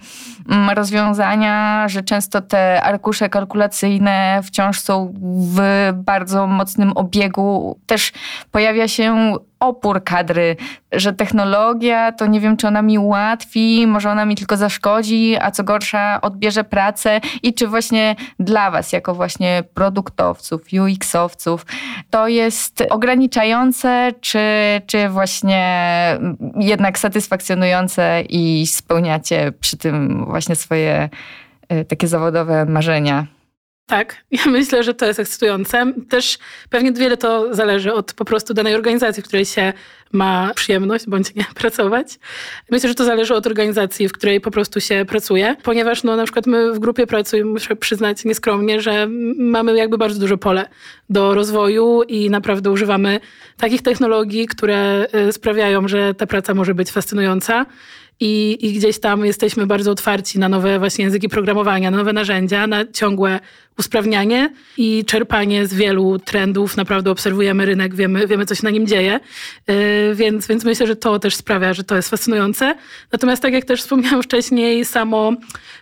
mm, 0.50 0.70
rozwiązania, 0.70 1.86
że 1.88 2.04
często 2.04 2.42
te 2.42 2.82
arkusze 2.82 3.30
kalkulacyjne 3.30 4.42
wciąż 4.44 4.80
są 4.80 5.14
w 5.56 5.90
bardzo 5.94 6.48
mocnym 6.48 6.92
obiegu. 6.92 7.80
Też 7.86 8.12
pojawia 8.52 8.88
się 8.88 9.36
opór 9.60 10.04
kadry, 10.04 10.56
że 10.92 11.14
technologia 11.14 12.12
to 12.12 12.28
nie 12.28 12.40
wiem, 12.40 12.58
czy 12.58 12.68
ona 12.68 12.82
mi 12.82 13.00
ułatwi, 13.00 13.88
może 13.88 14.12
ona 14.12 14.26
mi 14.26 14.36
tylko 14.36 14.58
zaszkodzi, 14.58 15.36
a 15.42 15.52
co 15.52 15.64
gorsza 15.64 16.22
odbierze 16.22 16.64
pracę 16.64 17.22
i 17.44 17.54
czy 17.54 17.68
właśnie 17.68 18.16
dla 18.40 18.72
Was, 18.72 18.94
jako 18.94 19.16
właśnie 19.16 19.64
produktowców, 19.74 20.62
UX-owców, 20.74 21.66
to 22.10 22.28
jest 22.28 22.84
ograniczające, 22.90 24.12
czy, 24.22 24.40
czy 24.88 25.10
właśnie 25.10 25.66
jednak 26.56 27.00
satysfakcjonujące 27.00 28.22
i 28.30 28.68
spełniacie 28.68 29.52
przy 29.60 29.78
tym 29.78 30.26
właśnie 30.26 30.56
swoje 30.56 31.10
e, 31.70 31.86
takie 31.86 32.08
zawodowe 32.08 32.66
marzenia? 32.66 33.35
Tak, 33.88 34.16
ja 34.32 34.46
myślę, 34.52 34.84
że 34.84 34.94
to 34.94 35.06
jest 35.06 35.20
ekscytujące. 35.20 35.94
Też 36.10 36.38
pewnie 36.70 36.92
wiele 36.92 37.18
to 37.18 37.56
zależy 37.56 37.94
od 37.94 38.14
po 38.14 38.26
prostu 38.26 38.54
danej 38.54 38.76
organizacji, 38.76 39.24
w 39.24 39.26
której 39.26 39.46
się 39.46 39.74
ma 40.12 40.52
przyjemność 40.56 41.06
bądź 41.08 41.36
nie 41.36 41.46
pracować. 41.62 42.20
Myślę, 42.72 42.90
że 42.90 42.96
to 42.96 43.06
zależy 43.06 43.36
od 43.36 43.46
organizacji, 43.46 44.10
w 44.10 44.12
której 44.12 44.42
po 44.42 44.52
prostu 44.52 44.82
się 44.82 45.06
pracuje, 45.08 45.56
ponieważ 45.64 46.04
no, 46.04 46.16
na 46.16 46.24
przykład 46.24 46.48
my 46.48 46.74
w 46.74 46.80
grupie 46.80 47.08
pracujemy, 47.08 47.52
muszę 47.52 47.76
przyznać 47.76 48.26
nieskromnie, 48.26 48.82
że 48.82 49.08
mamy 49.38 49.78
jakby 49.78 49.98
bardzo 49.98 50.20
duże 50.20 50.38
pole 50.38 50.70
do 51.10 51.34
rozwoju 51.34 52.04
i 52.04 52.30
naprawdę 52.30 52.72
używamy 52.72 53.20
takich 53.58 53.82
technologii, 53.82 54.48
które 54.48 55.08
y, 55.30 55.34
sprawiają, 55.34 55.88
że 55.88 56.14
ta 56.14 56.28
praca 56.28 56.54
może 56.54 56.76
być 56.76 56.92
fascynująca 56.92 57.66
i, 58.20 58.58
i 58.62 58.74
gdzieś 58.74 59.00
tam 59.00 59.26
jesteśmy 59.26 59.68
bardzo 59.68 59.92
otwarci 59.92 60.40
na 60.40 60.50
nowe 60.50 60.80
właśnie 60.80 61.06
języki 61.06 61.30
programowania, 61.30 61.92
na 61.92 61.98
nowe 61.98 62.14
narzędzia, 62.14 62.68
na 62.68 62.86
ciągłe 62.92 63.40
usprawnianie 63.80 64.54
i 64.78 65.06
czerpanie 65.06 65.68
z 65.68 65.74
wielu 65.74 66.20
trendów. 66.20 66.78
Naprawdę 66.78 67.12
obserwujemy 67.12 67.66
rynek, 67.66 67.96
wiemy, 67.96 68.28
wiemy 68.28 68.46
co 68.46 68.56
się 68.56 68.64
na 68.64 68.70
nim 68.70 68.88
dzieje, 68.88 69.20
yy, 69.68 69.76
więc, 70.16 70.48
więc 70.48 70.64
myślę, 70.64 70.88
że 70.88 70.96
to 70.96 71.20
też 71.20 71.36
sprawia, 71.36 71.74
że 71.74 71.84
to 71.84 71.96
jest 71.96 72.10
fascynujące. 72.10 72.76
Natomiast 73.12 73.42
tak 73.42 73.54
jak 73.54 73.66
też 73.66 73.82
wspomniałam 73.82 74.24
wcześniej, 74.24 74.86
samo 74.86 75.34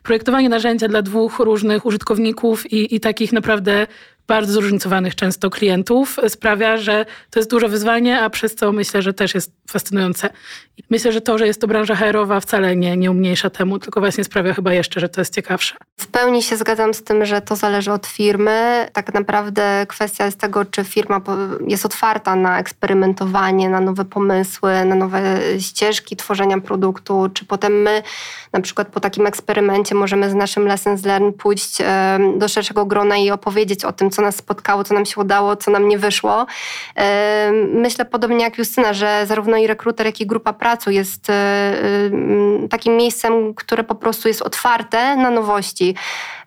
projektowanie 0.04 0.50
narzędzia 0.50 0.88
dla 0.88 1.02
dwóch 1.02 1.40
różnych 1.40 1.86
użytkowników 1.86 2.72
i, 2.72 2.96
i 2.96 3.00
takich 3.00 3.34
naprawdę 3.34 3.88
bardzo 4.27 4.53
zróżnicowanych 4.53 5.15
często 5.15 5.50
klientów 5.50 6.20
sprawia, 6.27 6.77
że 6.77 7.06
to 7.30 7.39
jest 7.39 7.50
duże 7.50 7.68
wyzwanie, 7.68 8.22
a 8.22 8.30
przez 8.30 8.56
co 8.56 8.72
myślę, 8.72 9.01
że 9.01 9.13
też 9.13 9.36
jest 9.36 9.51
fascynujące. 9.70 10.30
Myślę, 10.89 11.12
że 11.12 11.22
to, 11.22 11.38
że 11.38 11.48
jest 11.48 11.62
to 11.62 11.68
branża 11.68 11.96
HR-owa 11.96 12.39
wcale 12.39 12.75
nie, 12.75 12.98
nie 12.98 13.12
umniejsza 13.12 13.50
temu, 13.50 13.80
tylko 13.80 14.00
właśnie 14.00 14.24
sprawia 14.24 14.53
chyba 14.53 14.74
jeszcze, 14.74 15.00
że 15.00 15.10
to 15.10 15.22
jest 15.22 15.36
ciekawsze. 15.36 15.75
W 15.98 16.08
pełni 16.08 16.44
się 16.44 16.58
zgadzam 16.58 16.94
z 16.94 17.03
tym, 17.03 17.25
że 17.25 17.42
to 17.42 17.56
zależy 17.56 17.92
od 17.92 18.08
firmy. 18.08 18.88
Tak 18.94 19.13
naprawdę 19.13 19.86
kwestia 19.89 20.25
jest 20.25 20.39
tego, 20.39 20.65
czy 20.65 20.84
firma 20.84 21.22
jest 21.68 21.86
otwarta 21.86 22.36
na 22.36 22.60
eksperymentowanie, 22.60 23.70
na 23.70 23.80
nowe 23.80 24.06
pomysły, 24.06 24.86
na 24.86 24.96
nowe 24.96 25.39
ścieżki 25.60 26.15
tworzenia 26.15 26.60
produktu, 26.60 27.30
czy 27.34 27.46
potem 27.46 27.82
my 27.82 28.03
na 28.53 28.62
przykład 28.62 28.88
po 28.88 29.00
takim 29.00 29.27
eksperymencie 29.27 29.96
możemy 29.96 30.30
z 30.30 30.34
naszym 30.34 30.68
Lessons 30.68 31.06
Learn 31.06 31.32
pójść 31.32 31.77
do 32.38 32.48
szerszego 32.48 32.86
grona 32.86 33.18
i 33.18 33.32
opowiedzieć 33.32 33.86
o 33.86 33.92
tym, 33.92 34.12
co 34.13 34.22
nas 34.22 34.36
spotkało, 34.36 34.84
co 34.84 34.93
nam 34.93 35.05
się 35.05 35.22
udało, 35.22 35.55
co 35.55 35.72
nam 35.72 35.88
nie 35.88 35.98
wyszło. 35.98 36.46
Myślę 37.74 38.05
podobnie 38.05 38.43
jak 38.43 38.58
Justyna, 38.58 38.93
że 38.93 39.25
zarówno 39.25 39.58
i 39.58 39.67
rekruter, 39.67 40.05
jak 40.05 40.22
i 40.22 40.25
grupa 40.25 40.53
pracy 40.53 40.93
jest 40.93 41.29
e, 41.29 41.34
e, 41.34 42.67
takim 42.70 42.98
miejscem, 42.98 43.53
które 43.53 43.84
po 43.84 43.96
prostu 43.96 44.27
jest 44.27 44.41
otwarte 44.41 45.15
na 45.15 45.29
nowości. 45.29 45.96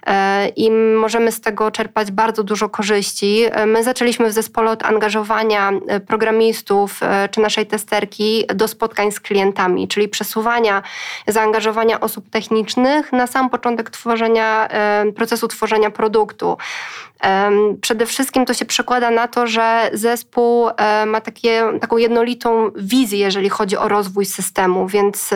E, 0.06 0.48
i 0.48 0.70
możemy 0.70 1.32
z 1.32 1.40
tego 1.40 1.70
czerpać 1.70 2.10
bardzo 2.10 2.42
dużo 2.42 2.68
korzyści. 2.68 3.44
E, 3.50 3.66
my 3.66 3.84
zaczęliśmy 3.84 4.28
w 4.28 4.32
zespole 4.32 4.70
od 4.70 4.84
angażowania 4.84 5.72
e, 5.88 6.00
programistów 6.00 7.00
czy 7.30 7.40
naszej 7.40 7.66
testerki 7.66 8.44
do 8.54 8.68
spotkań 8.68 9.12
z 9.12 9.20
klientami, 9.20 9.88
czyli 9.88 10.08
przesuwania 10.08 10.82
zaangażowania 11.26 12.00
osób 12.00 12.30
technicznych 12.30 13.12
na 13.12 13.26
sam 13.26 13.50
początek 13.50 13.90
tworzenia, 13.90 14.68
procesu 15.16 15.48
tworzenia 15.48 15.90
produktu. 15.90 16.56
Przede 17.80 18.06
wszystkim 18.06 18.46
to 18.46 18.54
się 18.54 18.64
przekłada 18.64 19.10
na 19.10 19.28
to, 19.28 19.46
że 19.46 19.90
zespół 19.92 20.68
ma 21.06 21.20
takie, 21.20 21.62
taką 21.80 21.96
jednolitą 21.96 22.70
wizję, 22.76 23.18
jeżeli 23.18 23.48
chodzi 23.48 23.76
o 23.76 23.88
rozwój 23.88 24.26
systemu, 24.26 24.86
więc 24.88 25.30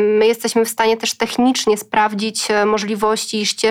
my 0.00 0.26
jesteśmy 0.26 0.64
w 0.64 0.68
stanie 0.68 0.96
też 0.96 1.14
technicznie 1.14 1.76
sprawdzić 1.76 2.48
możliwości 2.66 3.40
i 3.40 3.46
ścieżki 3.46 3.67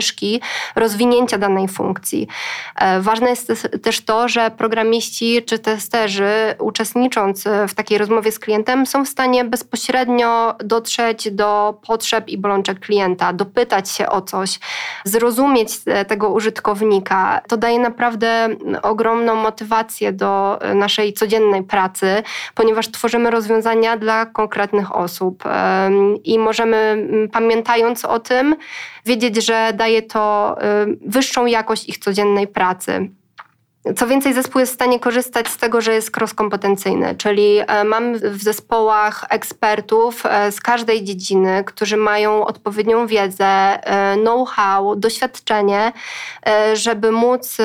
rozwinięcia 0.76 1.38
danej 1.38 1.68
funkcji. 1.68 2.28
E, 2.76 3.02
ważne 3.02 3.30
jest 3.30 3.68
też 3.84 4.02
to, 4.02 4.28
że 4.28 4.52
programiści 4.52 5.44
czy 5.44 5.60
testerzy, 5.60 6.30
uczestnicząc 6.60 7.44
w 7.68 7.74
takiej 7.74 7.98
rozmowie 7.98 8.32
z 8.32 8.40
klientem, 8.40 8.86
są 8.86 9.06
w 9.06 9.08
stanie 9.08 9.46
bezpośrednio 9.46 10.56
dotrzeć 10.64 11.32
do 11.32 11.80
potrzeb 11.88 12.30
i 12.30 12.38
bolączek 12.38 12.80
klienta, 12.80 13.34
dopytać 13.34 13.92
się 13.92 14.10
o 14.10 14.22
coś, 14.22 14.60
zrozumieć 15.04 15.70
tego 16.08 16.30
użytkownika. 16.30 17.42
To 17.48 17.58
daje 17.58 17.80
naprawdę 17.80 18.50
ogromną 18.82 19.36
motywację 19.36 20.14
do 20.14 20.60
naszej 20.76 21.14
codziennej 21.14 21.64
pracy, 21.64 22.24
ponieważ 22.56 22.92
tworzymy 22.92 23.32
rozwiązania 23.32 23.98
dla 23.98 24.26
konkretnych 24.26 24.96
osób 24.96 25.44
i 26.24 26.40
możemy, 26.40 27.08
pamiętając 27.32 28.06
o 28.06 28.20
tym, 28.20 28.56
wiedzieć, 29.06 29.46
że 29.46 29.74
daje 29.88 30.02
to 30.02 30.56
wyższą 31.02 31.46
jakość 31.46 31.90
ich 31.90 31.98
codziennej 31.98 32.48
pracy. 32.48 33.10
Co 33.96 34.08
więcej, 34.08 34.34
zespół 34.34 34.60
jest 34.60 34.72
w 34.72 34.76
stanie 34.76 35.00
korzystać 35.00 35.48
z 35.48 35.58
tego, 35.58 35.82
że 35.82 35.94
jest 35.94 36.18
cross-kompetencyjny, 36.18 37.16
czyli 37.16 37.60
e, 37.68 37.84
mam 37.84 38.14
w 38.16 38.44
zespołach 38.44 39.26
ekspertów 39.30 40.26
e, 40.26 40.52
z 40.52 40.62
każdej 40.62 41.04
dziedziny, 41.04 41.64
którzy 41.64 41.98
mają 41.98 42.46
odpowiednią 42.46 43.08
wiedzę, 43.08 43.46
e, 43.46 44.16
know-how, 44.16 44.96
doświadczenie, 44.96 45.92
żeby 46.74 47.12
móc 47.12 47.58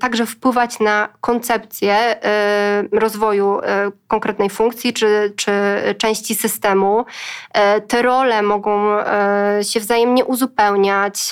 także 0.00 0.26
wpływać 0.26 0.80
na 0.80 1.08
koncepcję 1.20 2.16
rozwoju 2.92 3.60
konkretnej 4.08 4.50
funkcji 4.50 4.92
czy, 4.92 5.32
czy 5.36 5.52
części 5.98 6.34
systemu. 6.34 7.04
Te 7.88 8.02
role 8.02 8.42
mogą 8.42 8.96
się 9.62 9.80
wzajemnie 9.80 10.24
uzupełniać. 10.24 11.30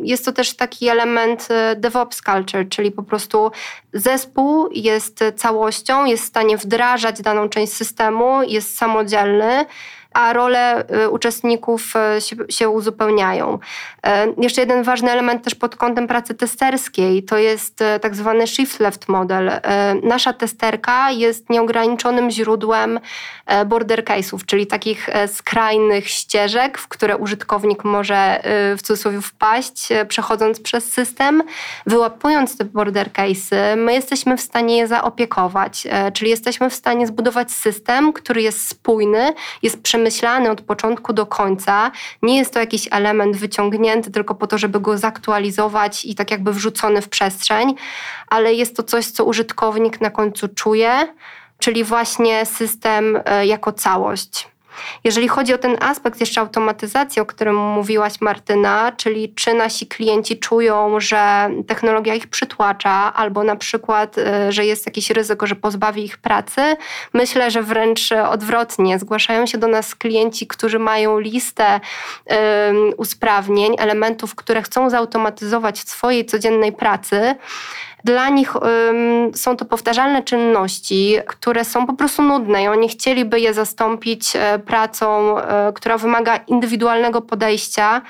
Jest 0.00 0.24
to 0.24 0.32
też 0.32 0.56
taki 0.56 0.88
element 0.88 1.48
DevOps 1.76 2.22
culture, 2.22 2.68
czyli 2.68 2.90
po 2.90 3.02
prostu 3.02 3.19
prostu 3.20 3.52
zespół 3.92 4.68
jest 4.72 5.24
całością, 5.36 6.04
jest 6.04 6.22
w 6.22 6.26
stanie 6.26 6.56
wdrażać 6.56 7.22
daną 7.22 7.48
część 7.48 7.72
systemu, 7.72 8.42
jest 8.42 8.76
samodzielny 8.76 9.66
a 10.12 10.32
role 10.32 10.84
y, 11.04 11.10
uczestników 11.10 11.94
y, 12.16 12.20
się, 12.20 12.36
się, 12.48 12.68
uzupełniają. 12.68 13.58
Y, 14.06 14.10
jeszcze 14.42 14.60
jeden 14.60 14.82
ważny 14.82 15.10
element 15.10 15.44
też 15.44 15.54
pod 15.54 15.76
kątem 15.76 16.06
pracy 16.06 16.34
testerskiej 16.34 17.22
to 17.22 17.38
jest 17.38 17.78
tak 18.00 18.14
zwany 18.16 18.46
shift 18.46 18.80
left 18.80 19.08
model. 19.08 19.50
Nasza 20.02 20.32
testerka 20.32 21.10
jest 21.10 21.50
nieograniczonym 21.50 22.30
źródłem 22.30 23.00
border 23.66 24.04
case'ów, 24.04 24.44
czyli 24.46 24.66
takich 24.66 25.08
skrajnych 25.26 26.08
ścieżek, 26.08 26.78
w 26.78 26.88
które 26.88 27.16
użytkownik 27.16 27.84
może 27.84 28.42
w 28.78 28.82
cudzysłowie 28.82 29.20
wpaść, 29.20 29.88
przechodząc 30.08 30.60
przez 30.60 30.92
system. 30.92 31.42
Wyłapując 31.86 32.58
te 32.58 32.64
border 32.64 33.12
case'y, 33.12 33.76
my 33.76 33.92
jesteśmy 33.92 34.36
w 34.36 34.40
stanie 34.40 34.76
je 34.76 34.86
zaopiekować, 34.86 35.86
czyli 36.12 36.30
jesteśmy 36.30 36.70
w 36.70 36.74
stanie 36.74 37.06
zbudować 37.06 37.52
system, 37.52 38.12
który 38.12 38.42
jest 38.42 38.68
spójny, 38.68 39.32
jest 39.62 39.82
przemyślany, 39.82 39.99
przemyślany 40.00 40.50
od 40.50 40.60
początku 40.60 41.12
do 41.12 41.26
końca. 41.26 41.90
Nie 42.22 42.38
jest 42.38 42.54
to 42.54 42.60
jakiś 42.60 42.88
element 42.90 43.36
wyciągnięty 43.36 44.10
tylko 44.10 44.34
po 44.34 44.46
to, 44.46 44.58
żeby 44.58 44.80
go 44.80 44.98
zaktualizować 44.98 46.04
i 46.04 46.14
tak 46.14 46.30
jakby 46.30 46.52
wrzucony 46.52 47.02
w 47.02 47.08
przestrzeń, 47.08 47.74
ale 48.28 48.54
jest 48.54 48.76
to 48.76 48.82
coś, 48.82 49.06
co 49.06 49.24
użytkownik 49.24 50.00
na 50.00 50.10
końcu 50.10 50.48
czuje, 50.48 51.14
czyli 51.58 51.84
właśnie 51.84 52.46
system 52.46 53.20
e, 53.24 53.46
jako 53.46 53.72
całość. 53.72 54.48
Jeżeli 55.04 55.28
chodzi 55.28 55.54
o 55.54 55.58
ten 55.58 55.76
aspekt 55.80 56.20
jeszcze 56.20 56.40
automatyzacji, 56.40 57.22
o 57.22 57.26
którym 57.26 57.56
mówiłaś 57.56 58.20
Martyna, 58.20 58.92
czyli 58.96 59.34
czy 59.34 59.54
nasi 59.54 59.86
klienci 59.86 60.38
czują, 60.38 61.00
że 61.00 61.50
technologia 61.66 62.14
ich 62.14 62.26
przytłacza, 62.26 63.14
albo 63.14 63.44
na 63.44 63.56
przykład, 63.56 64.18
y, 64.18 64.52
że 64.52 64.66
jest 64.66 64.86
jakieś 64.86 65.10
ryzyko, 65.10 65.46
że 65.46 65.54
pozbawi 65.54 66.04
ich 66.04 66.18
pracy, 66.18 66.76
myślę, 67.12 67.50
że 67.50 67.62
wręcz 67.62 68.12
odwrotnie. 68.12 68.98
Zgłaszają 68.98 69.46
się 69.46 69.58
do 69.58 69.66
nas 69.66 69.94
klienci, 69.94 70.46
którzy 70.46 70.78
mają 70.78 71.18
listę 71.18 71.80
usprawnień, 72.96 73.74
elementów, 73.78 74.34
które 74.34 74.62
chcą 74.62 74.90
zautomatyzować 74.90 75.80
w 75.80 75.88
swojej 75.88 76.26
codziennej 76.26 76.72
pracy 76.72 77.34
Dla 78.04 78.28
nich 78.28 78.56
ym, 78.56 79.34
są 79.34 79.56
to 79.56 79.64
powtarzalne 79.64 80.22
czynności, 80.22 81.16
które 81.26 81.64
są 81.64 81.86
po 81.86 81.92
prostu 81.92 82.22
nudne 82.22 82.62
i 82.62 82.68
oni 82.68 82.88
chcieliby 82.88 83.40
je 83.40 83.54
zastąpić 83.54 84.36
e, 84.36 84.58
pracą, 84.58 85.38
e, 85.38 85.72
która 85.72 85.98
wymaga 85.98 86.36
indywidualnego 86.36 87.20
podejścia 87.20 88.02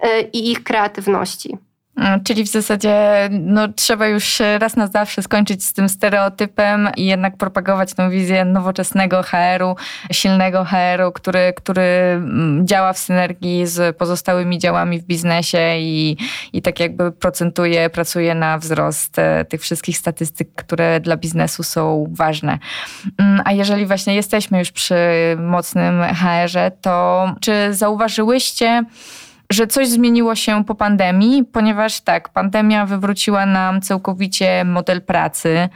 e, 0.00 0.20
i 0.20 0.50
ich 0.50 0.64
kreatywności. 0.64 1.58
Mm, 2.00 2.24
czyli 2.24 2.44
w 2.44 2.48
zasadzie 2.48 3.28
no, 3.30 3.68
trzeba 3.68 4.06
już 4.06 4.42
raz 4.58 4.76
na 4.76 4.86
zawsze 4.86 5.22
skończyć 5.22 5.64
z 5.64 5.72
tym 5.72 5.88
stereotypem 5.88 6.88
i 6.96 7.06
jednak 7.06 7.36
propagować 7.36 7.94
tą 7.94 8.10
wizję 8.10 8.44
nowoczesnego 8.44 9.22
HR-u, 9.22 9.76
silnego 10.12 10.64
HR-u, 10.64 11.12
który, 11.12 11.52
który 11.56 11.82
mm, 11.82 12.66
działa 12.66 12.92
w 12.92 12.98
synergii 12.98 13.66
z 13.66 13.96
pozostałymi 13.96 14.58
działami 14.58 15.00
w 15.00 15.04
biznesie 15.04 15.76
i, 15.78 16.16
i 16.52 16.62
tak 16.62 16.80
jakby 16.80 17.12
procentuje, 17.12 17.90
pracuje 17.90 18.34
na 18.34 18.58
wzrost 18.58 19.18
e, 19.18 19.44
tych 19.44 19.60
wszystkich 19.60 19.98
statystyk, 19.98 20.48
które 20.54 21.00
dla 21.00 21.16
biznesu 21.16 21.62
są 21.62 22.06
ważne. 22.10 22.58
Mm, 23.18 23.42
a 23.44 23.52
jeżeli 23.52 23.86
właśnie 23.86 24.14
jesteśmy 24.14 24.58
już 24.58 24.72
przy 24.72 24.94
mocnym 25.38 26.02
HR-ze, 26.14 26.70
to 26.80 27.26
czy 27.40 27.74
zauważyłyście, 27.74 28.84
że 29.50 29.66
coś 29.66 29.88
zmieniło 29.88 30.34
się 30.34 30.64
po 30.64 30.74
pandemii, 30.74 31.44
ponieważ 31.44 32.00
tak, 32.00 32.28
pandemia 32.28 32.86
wywróciła 32.86 33.46
nam 33.46 33.80
całkowicie 33.80 34.64
model 34.64 35.02
pracy, 35.02 35.68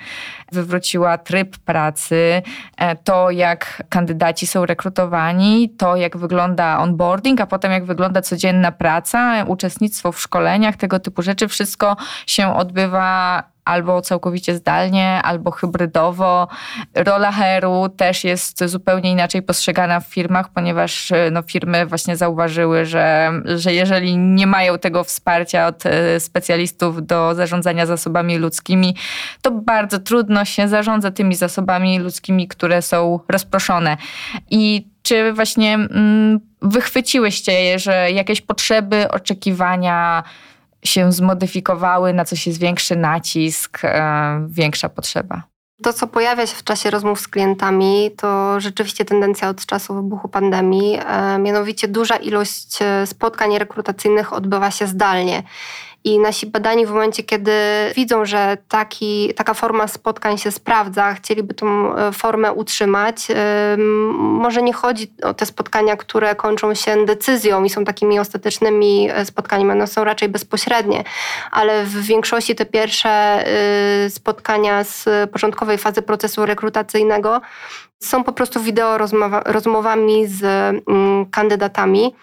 wywróciła 0.53 1.19
tryb 1.19 1.59
pracy, 1.59 2.43
e, 2.77 2.97
to 2.97 3.31
jak 3.31 3.83
kandydaci 3.89 4.47
są 4.47 4.67
rekrutowani, 4.67 5.71
to 5.71 5.97
jak 5.97 6.17
wygląda 6.17 6.79
onboarding, 6.79 7.41
a 7.41 7.47
potem 7.47 7.73
jak 7.73 7.85
wygląda 7.85 8.23
codzienna 8.23 8.73
praca, 8.73 9.45
uczestnictwo 9.47 10.13
w 10.13 10.21
szkoleniach, 10.21 10.77
tego 10.77 11.01
typu 11.01 11.23
rzeczy, 11.23 11.49
wszystko 11.49 11.97
się 12.27 12.55
odbywa 12.57 13.43
albo 13.65 14.03
całkowicie 14.03 14.55
zdalnie, 14.55 15.21
albo 15.23 15.51
hybrydowo. 15.51 16.49
Rola 16.95 17.33
HR-u 17.33 17.89
też 17.89 18.25
jest 18.25 18.65
zupełnie 18.65 19.11
inaczej 19.11 19.43
postrzegana 19.43 20.01
w 20.01 20.07
firmach, 20.07 20.49
ponieważ 20.49 21.13
e, 21.13 21.31
no, 21.31 21.43
firmy 21.43 21.87
właśnie 21.87 22.17
zauważyły, 22.17 22.85
że, 22.87 23.33
że 23.45 23.75
jeżeli 23.75 24.17
nie 24.17 24.47
mają 24.47 24.79
tego 24.79 25.05
wsparcia 25.05 25.67
od 25.67 25.87
e, 25.87 26.21
specjalistów 26.21 27.07
do 27.07 27.35
zarządzania 27.35 27.87
zasobami 27.87 28.39
ludzkimi, 28.39 28.97
to 29.43 29.51
bardzo 29.51 29.99
trudno 29.99 30.45
się 30.45 30.69
zarządza 30.69 31.11
tymi 31.11 31.35
zasobami 31.35 31.99
ludzkimi, 31.99 32.49
które 32.49 32.83
są 32.83 33.21
rozproszone. 33.29 33.97
I 34.51 34.87
czy 35.03 35.33
właśnie 35.33 35.75
mm, 35.75 36.41
wychwyciłyście 36.63 37.53
je, 37.53 37.79
że 37.79 38.11
jakieś 38.11 38.41
potrzeby, 38.41 39.11
oczekiwania, 39.11 40.23
się 40.87 41.13
zmodyfikowały, 41.13 42.13
na 42.13 42.25
coś 42.25 42.47
jest 42.47 42.59
większy 42.59 42.97
nacisk, 42.97 43.79
e, 43.85 44.47
większa 44.51 44.89
potrzeba. 44.89 45.43
To, 45.83 45.93
co 45.93 46.07
pojawia 46.07 46.47
się 46.47 46.57
w 46.57 46.65
czasie 46.65 46.91
rozmów 46.91 47.21
z 47.21 47.29
klientami, 47.29 48.11
to 48.17 48.61
rzeczywiście 48.61 49.05
tendencja 49.05 49.49
od 49.49 49.67
czasu 49.67 49.95
wybuchu 49.95 50.29
pandemii. 50.29 50.99
E, 51.07 51.39
mianowicie 51.39 51.89
duża 51.89 52.17
ilość 52.17 52.79
e, 52.83 53.07
spotkań 53.07 53.59
rekrutacyjnych 53.59 54.33
odbywa 54.33 54.71
się 54.71 54.87
zdalnie. 54.87 55.43
I 56.05 56.19
nasi 56.19 56.47
badani 56.47 56.87
w 56.87 56.91
momencie, 56.91 57.23
kiedy 57.23 57.53
widzą, 57.97 58.25
że 58.25 58.57
taki, 58.69 59.35
taka 59.35 59.55
forma 59.55 59.89
spotkań 59.89 60.39
się 60.39 60.51
sprawdza, 60.51 61.15
chcieliby 61.15 61.55
tą 61.55 61.97
e, 61.97 62.13
formę 62.13 62.53
utrzymać, 62.53 63.27
może 64.19 64.63
nie 64.63 64.73
chodzi 64.73 65.13
o 65.23 65.35
te 65.35 65.47
spotkania, 65.47 65.97
które 65.97 66.35
kończą 66.35 66.75
się 66.75 67.05
decyzją 67.05 67.65
i 67.65 67.71
są 67.71 67.85
takimi 67.85 68.19
ostatecznymi 68.19 69.09
e, 69.11 69.25
spotkaniami, 69.25 69.71
one 69.71 69.87
są 69.87 70.05
raczej 70.05 70.29
bezpośrednie, 70.29 71.05
ale 71.51 71.85
w 71.85 72.03
większości 72.03 72.55
te 72.55 72.67
pierwsze 72.67 73.11
e, 73.11 74.11
spotkania 74.11 74.85
z 74.85 75.31
początkowej 75.31 75.79
fazy 75.79 76.03
procesu 76.03 76.47
rekrutacyjnego 76.47 77.41
są 78.01 78.25
po 78.25 78.33
prostu 78.33 78.61
wideo 78.61 78.99
rozmowami 79.45 80.27
z 80.27 80.45
mm, 80.89 81.27
kandydatami. 81.27 82.15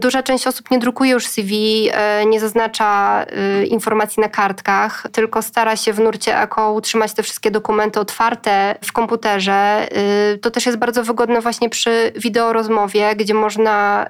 Duża 0.00 0.22
część 0.22 0.46
osób 0.46 0.70
nie 0.70 0.78
drukuje 0.78 1.10
już 1.10 1.26
CV, 1.26 1.52
e, 1.92 2.26
nie 2.26 2.40
zaznacza 2.40 3.22
e, 3.24 3.64
informacji 3.66 4.20
na 4.20 4.28
kartkach, 4.28 5.06
tylko 5.12 5.42
stara 5.42 5.76
się 5.76 5.92
w 5.92 6.00
nurcie 6.00 6.42
ECO 6.42 6.72
utrzymać 6.72 7.14
te 7.14 7.22
wszystkie 7.22 7.50
dokumenty 7.50 8.00
otwarte 8.00 8.74
w 8.84 8.92
komputerze. 8.92 9.52
E, 9.52 10.38
to 10.38 10.50
też 10.50 10.66
jest 10.66 10.78
bardzo 10.78 11.04
wygodne 11.04 11.40
właśnie 11.40 11.70
przy 11.70 12.12
wideorozmowie, 12.16 13.16
gdzie 13.16 13.34
można 13.34 14.06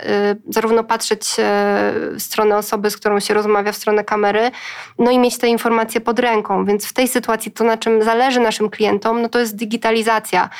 zarówno 0.48 0.84
patrzeć 0.84 1.26
w 1.36 2.16
stronę 2.18 2.56
osoby, 2.56 2.90
z 2.90 2.96
którą 2.96 3.20
się 3.20 3.34
rozmawia, 3.34 3.72
w 3.72 3.76
stronę 3.76 4.04
kamery, 4.04 4.50
no 4.98 5.10
i 5.10 5.18
mieć 5.18 5.38
te 5.38 5.48
informacje 5.48 6.00
pod 6.00 6.18
ręką. 6.18 6.64
Więc 6.64 6.86
w 6.86 6.92
tej 6.92 7.08
sytuacji 7.08 7.52
to, 7.52 7.64
na 7.64 7.76
czym 7.76 8.02
zależy 8.02 8.40
naszym 8.40 8.70
klientom, 8.70 9.22
no 9.22 9.28
to 9.28 9.38
jest 9.38 9.56
digitalizacja, 9.56 10.50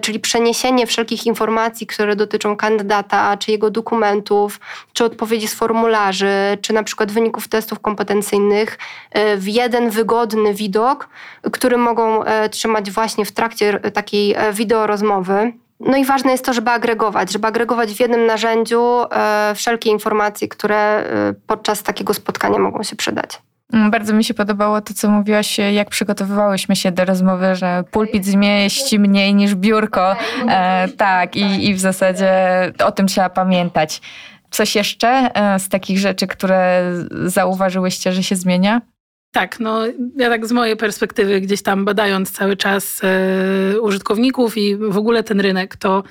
czyli 0.00 0.20
przeniesienie 0.20 0.86
wszelkich 0.86 1.26
informacji, 1.26 1.86
które 1.86 2.16
dotyczą 2.16 2.56
kandydata, 2.56 3.36
czy 3.36 3.50
jego 3.50 3.70
dokumentów, 3.70 3.91
dokumentów, 3.92 4.60
czy 4.92 5.04
odpowiedzi 5.04 5.48
z 5.48 5.54
formularzy, 5.54 6.58
czy 6.62 6.72
na 6.72 6.82
przykład 6.82 7.12
wyników 7.12 7.48
testów 7.48 7.80
kompetencyjnych 7.80 8.78
e, 9.10 9.36
w 9.36 9.48
jeden 9.48 9.90
wygodny 9.90 10.54
widok, 10.54 11.08
który 11.52 11.76
mogą 11.76 12.24
e, 12.24 12.48
trzymać 12.48 12.90
właśnie 12.90 13.24
w 13.24 13.32
trakcie 13.32 13.80
takiej 13.80 14.34
e, 14.34 14.52
wideorozmowy. 14.52 15.52
No 15.80 15.96
i 15.96 16.04
ważne 16.04 16.32
jest 16.32 16.44
to, 16.44 16.52
żeby 16.52 16.70
agregować, 16.70 17.32
żeby 17.32 17.46
agregować 17.46 17.92
w 17.92 18.00
jednym 18.00 18.26
narzędziu 18.26 18.82
wszelkie 19.54 19.90
informacje, 19.90 20.48
które 20.48 21.04
podczas 21.46 21.82
takiego 21.82 22.14
spotkania 22.14 22.58
mogą 22.58 22.82
się 22.82 22.96
przydać. 22.96 23.42
Mm, 23.72 23.90
bardzo 23.90 24.14
mi 24.14 24.24
się 24.24 24.34
podobało 24.34 24.80
to, 24.80 24.94
co 24.94 25.10
mówiłaś, 25.10 25.58
jak 25.58 25.90
przygotowywałyśmy 25.90 26.76
się 26.76 26.92
do 26.92 27.04
rozmowy, 27.04 27.56
że 27.56 27.84
pulpit 27.90 28.26
zmieści 28.26 28.98
mniej 28.98 29.34
niż 29.34 29.54
biurko. 29.54 30.16
E, 30.48 30.88
tak, 30.88 31.36
i, 31.36 31.68
i 31.68 31.74
w 31.74 31.80
zasadzie 31.80 32.32
o 32.84 32.92
tym 32.92 33.06
trzeba 33.06 33.30
pamiętać. 33.30 34.00
Coś 34.50 34.74
jeszcze 34.74 35.08
e, 35.08 35.58
z 35.58 35.68
takich 35.68 35.98
rzeczy, 35.98 36.26
które 36.26 36.82
zauważyłyście, 37.24 38.12
że 38.12 38.22
się 38.22 38.36
zmienia? 38.36 38.80
Tak, 39.32 39.60
no 39.60 39.86
ja 40.16 40.28
tak 40.28 40.46
z 40.46 40.52
mojej 40.52 40.76
perspektywy, 40.76 41.40
gdzieś 41.40 41.62
tam 41.62 41.84
badając 41.84 42.30
cały 42.30 42.56
czas 42.56 43.00
e, 43.04 43.80
użytkowników 43.80 44.56
i 44.56 44.76
w 44.76 44.96
ogóle 44.96 45.22
ten 45.22 45.40
rynek, 45.40 45.76
to 45.76 46.02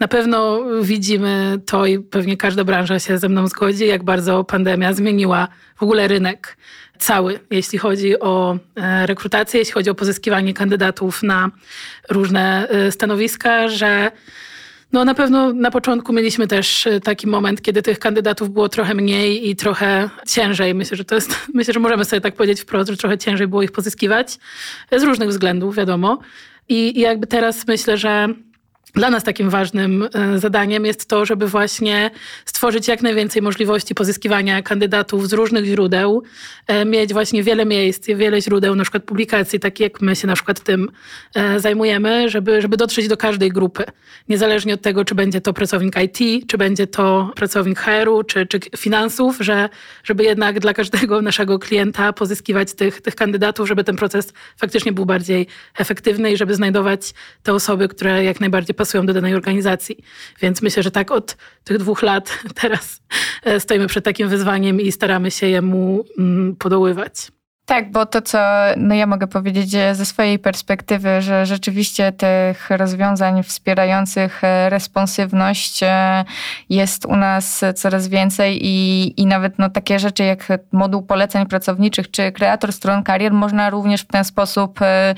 na 0.00 0.08
pewno 0.08 0.60
widzimy 0.82 1.60
to 1.66 1.86
i 1.86 1.98
pewnie 1.98 2.36
każda 2.36 2.64
branża 2.64 2.98
się 2.98 3.18
ze 3.18 3.28
mną 3.28 3.46
zgodzi, 3.46 3.86
jak 3.86 4.02
bardzo 4.02 4.44
pandemia 4.44 4.92
zmieniła 4.92 5.48
w 5.76 5.82
ogóle 5.82 6.08
rynek 6.08 6.56
cały, 6.98 7.40
jeśli 7.50 7.78
chodzi 7.78 8.20
o 8.20 8.58
e, 8.76 9.06
rekrutację, 9.06 9.58
jeśli 9.60 9.72
chodzi 9.72 9.90
o 9.90 9.94
pozyskiwanie 9.94 10.54
kandydatów 10.54 11.22
na 11.22 11.50
różne 12.08 12.68
e, 12.68 12.92
stanowiska, 12.92 13.68
że 13.68 14.10
no 14.92 15.04
na 15.04 15.14
pewno 15.14 15.52
na 15.52 15.70
początku 15.70 16.12
mieliśmy 16.12 16.46
też 16.46 16.86
e, 16.86 17.00
taki 17.00 17.26
moment, 17.26 17.62
kiedy 17.62 17.82
tych 17.82 17.98
kandydatów 17.98 18.50
było 18.50 18.68
trochę 18.68 18.94
mniej 18.94 19.50
i 19.50 19.56
trochę 19.56 20.10
ciężej. 20.26 20.74
Myślę, 20.74 20.96
że 20.96 21.04
to 21.04 21.14
jest, 21.14 21.36
myślę, 21.54 21.74
że 21.74 21.80
możemy 21.80 22.04
sobie 22.04 22.20
tak 22.20 22.34
powiedzieć 22.34 22.60
wprost, 22.60 22.90
że 22.90 22.96
trochę 22.96 23.18
ciężej 23.18 23.48
było 23.48 23.62
ich 23.62 23.72
pozyskiwać 23.72 24.38
z 24.92 25.02
różnych 25.02 25.28
względów, 25.28 25.76
wiadomo. 25.76 26.18
I, 26.68 26.98
i 26.98 27.00
jakby 27.00 27.26
teraz 27.26 27.66
myślę, 27.66 27.98
że 27.98 28.28
dla 28.94 29.10
nas 29.10 29.24
takim 29.24 29.50
ważnym 29.50 30.08
e, 30.14 30.38
zadaniem 30.38 30.84
jest 30.84 31.08
to, 31.08 31.26
żeby 31.26 31.46
właśnie 31.48 32.10
stworzyć 32.44 32.88
jak 32.88 33.02
najwięcej 33.02 33.42
możliwości 33.42 33.94
pozyskiwania 33.94 34.62
kandydatów 34.62 35.28
z 35.28 35.32
różnych 35.32 35.64
źródeł, 35.64 36.22
e, 36.66 36.84
mieć 36.84 37.12
właśnie 37.12 37.42
wiele 37.42 37.66
miejsc, 37.66 38.06
wiele 38.06 38.42
źródeł, 38.42 38.74
na 38.74 38.82
przykład 38.82 39.04
publikacji, 39.04 39.60
tak 39.60 39.80
jak 39.80 40.00
my 40.00 40.16
się 40.16 40.26
na 40.26 40.34
przykład 40.34 40.60
tym 40.60 40.90
e, 41.34 41.60
zajmujemy, 41.60 42.30
żeby, 42.30 42.62
żeby 42.62 42.76
dotrzeć 42.76 43.08
do 43.08 43.16
każdej 43.16 43.48
grupy. 43.48 43.84
Niezależnie 44.28 44.74
od 44.74 44.82
tego, 44.82 45.04
czy 45.04 45.14
będzie 45.14 45.40
to 45.40 45.52
pracownik 45.52 45.94
IT, 45.96 46.48
czy 46.48 46.58
będzie 46.58 46.86
to 46.86 47.30
pracownik 47.36 47.78
HR-u, 47.78 48.24
czy, 48.24 48.46
czy 48.46 48.60
finansów, 48.76 49.36
że, 49.40 49.68
żeby 50.04 50.24
jednak 50.24 50.60
dla 50.60 50.74
każdego 50.74 51.22
naszego 51.22 51.58
klienta 51.58 52.12
pozyskiwać 52.12 52.74
tych, 52.74 53.00
tych 53.00 53.14
kandydatów, 53.14 53.68
żeby 53.68 53.84
ten 53.84 53.96
proces 53.96 54.32
faktycznie 54.56 54.92
był 54.92 55.06
bardziej 55.06 55.46
efektywny 55.78 56.32
i 56.32 56.36
żeby 56.36 56.54
znajdować 56.54 57.14
te 57.42 57.52
osoby, 57.52 57.88
które 57.88 58.24
jak 58.24 58.40
najbardziej 58.40 58.74
pasują 58.82 59.06
do 59.06 59.14
danej 59.14 59.34
organizacji. 59.34 59.96
Więc 60.40 60.62
myślę, 60.62 60.82
że 60.82 60.90
tak 60.90 61.10
od 61.10 61.36
tych 61.64 61.78
dwóch 61.78 62.02
lat 62.02 62.38
teraz 62.62 63.02
e, 63.42 63.60
stoimy 63.60 63.86
przed 63.86 64.04
takim 64.04 64.28
wyzwaniem 64.28 64.80
i 64.80 64.92
staramy 64.92 65.30
się 65.30 65.46
jemu 65.46 66.04
mm, 66.18 66.56
podoływać. 66.56 67.32
Tak, 67.72 67.90
bo 67.90 68.06
to, 68.06 68.22
co 68.22 68.38
no 68.76 68.94
ja 68.94 69.06
mogę 69.06 69.26
powiedzieć 69.26 69.70
ze 69.92 70.06
swojej 70.06 70.38
perspektywy, 70.38 71.22
że 71.22 71.46
rzeczywiście 71.46 72.12
tych 72.12 72.70
rozwiązań 72.70 73.42
wspierających 73.42 74.44
e, 74.44 74.70
responsywność 74.70 75.82
e, 75.82 76.24
jest 76.68 77.06
u 77.06 77.16
nas 77.16 77.64
coraz 77.74 78.08
więcej 78.08 78.66
i, 78.66 79.20
i 79.20 79.26
nawet 79.26 79.58
no, 79.58 79.70
takie 79.70 79.98
rzeczy 79.98 80.24
jak 80.24 80.46
moduł 80.72 81.02
poleceń 81.02 81.46
pracowniczych 81.46 82.10
czy 82.10 82.32
kreator 82.32 82.72
stron 82.72 83.02
karier 83.02 83.32
można 83.32 83.70
również 83.70 84.00
w 84.00 84.06
ten 84.06 84.24
sposób 84.24 84.80
e, 84.82 85.14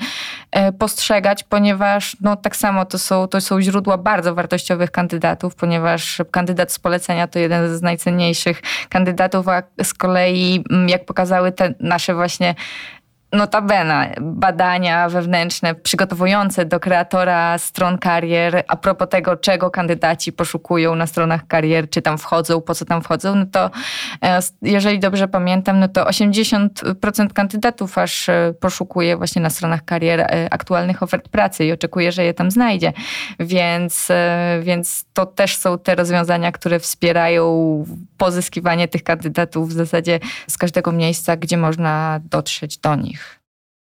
postrzegać, 0.79 1.43
ponieważ 1.43 2.17
no, 2.21 2.35
tak 2.35 2.55
samo 2.55 2.85
to 2.85 2.99
są, 2.99 3.27
to 3.27 3.41
są 3.41 3.61
źródła 3.61 3.97
bardzo 3.97 4.35
wartościowych 4.35 4.91
kandydatów, 4.91 5.55
ponieważ 5.55 6.21
kandydat 6.31 6.71
z 6.71 6.79
polecenia 6.79 7.27
to 7.27 7.39
jeden 7.39 7.77
z 7.77 7.81
najcenniejszych 7.81 8.61
kandydatów, 8.89 9.47
a 9.47 9.63
z 9.83 9.93
kolei 9.93 10.63
jak 10.87 11.05
pokazały 11.05 11.51
te 11.51 11.73
nasze 11.79 12.15
właśnie 12.15 12.44
Yeah. 12.45 12.53
Notabene 13.31 14.15
badania 14.21 15.09
wewnętrzne 15.09 15.75
przygotowujące 15.75 16.65
do 16.65 16.79
kreatora 16.79 17.57
stron 17.57 17.97
karier 17.97 18.63
a 18.67 18.75
propos 18.75 19.09
tego, 19.09 19.37
czego 19.37 19.71
kandydaci 19.71 20.33
poszukują 20.33 20.95
na 20.95 21.07
stronach 21.07 21.47
karier, 21.47 21.89
czy 21.89 22.01
tam 22.01 22.17
wchodzą, 22.17 22.61
po 22.61 22.75
co 22.75 22.85
tam 22.85 23.01
wchodzą, 23.01 23.35
no 23.35 23.45
to 23.45 23.71
e, 24.23 24.39
jeżeli 24.61 24.99
dobrze 24.99 25.27
pamiętam, 25.27 25.79
no 25.79 25.87
to 25.87 26.03
80% 26.03 27.33
kandydatów 27.33 27.97
aż 27.97 28.29
e, 28.29 28.53
poszukuje 28.59 29.17
właśnie 29.17 29.41
na 29.41 29.49
stronach 29.49 29.85
karier 29.85 30.19
e, 30.19 30.47
aktualnych 30.53 31.03
ofert 31.03 31.29
pracy 31.29 31.65
i 31.65 31.71
oczekuje, 31.71 32.11
że 32.11 32.23
je 32.23 32.33
tam 32.33 32.51
znajdzie. 32.51 32.93
Więc, 33.39 34.07
więc 34.61 35.05
to 35.13 35.25
też 35.25 35.57
są 35.57 35.79
te 35.79 35.95
rozwiązania, 35.95 36.51
które 36.51 36.79
wspierają 36.79 37.85
pozyskiwanie 38.17 38.87
tych 38.87 39.03
kandydatów 39.03 39.69
w 39.69 39.71
zasadzie 39.71 40.19
z 40.47 40.57
każdego 40.57 40.91
miejsca, 40.91 41.37
gdzie 41.37 41.57
można 41.57 42.19
dotrzeć 42.23 42.77
do 42.77 42.95
nich. 42.95 43.24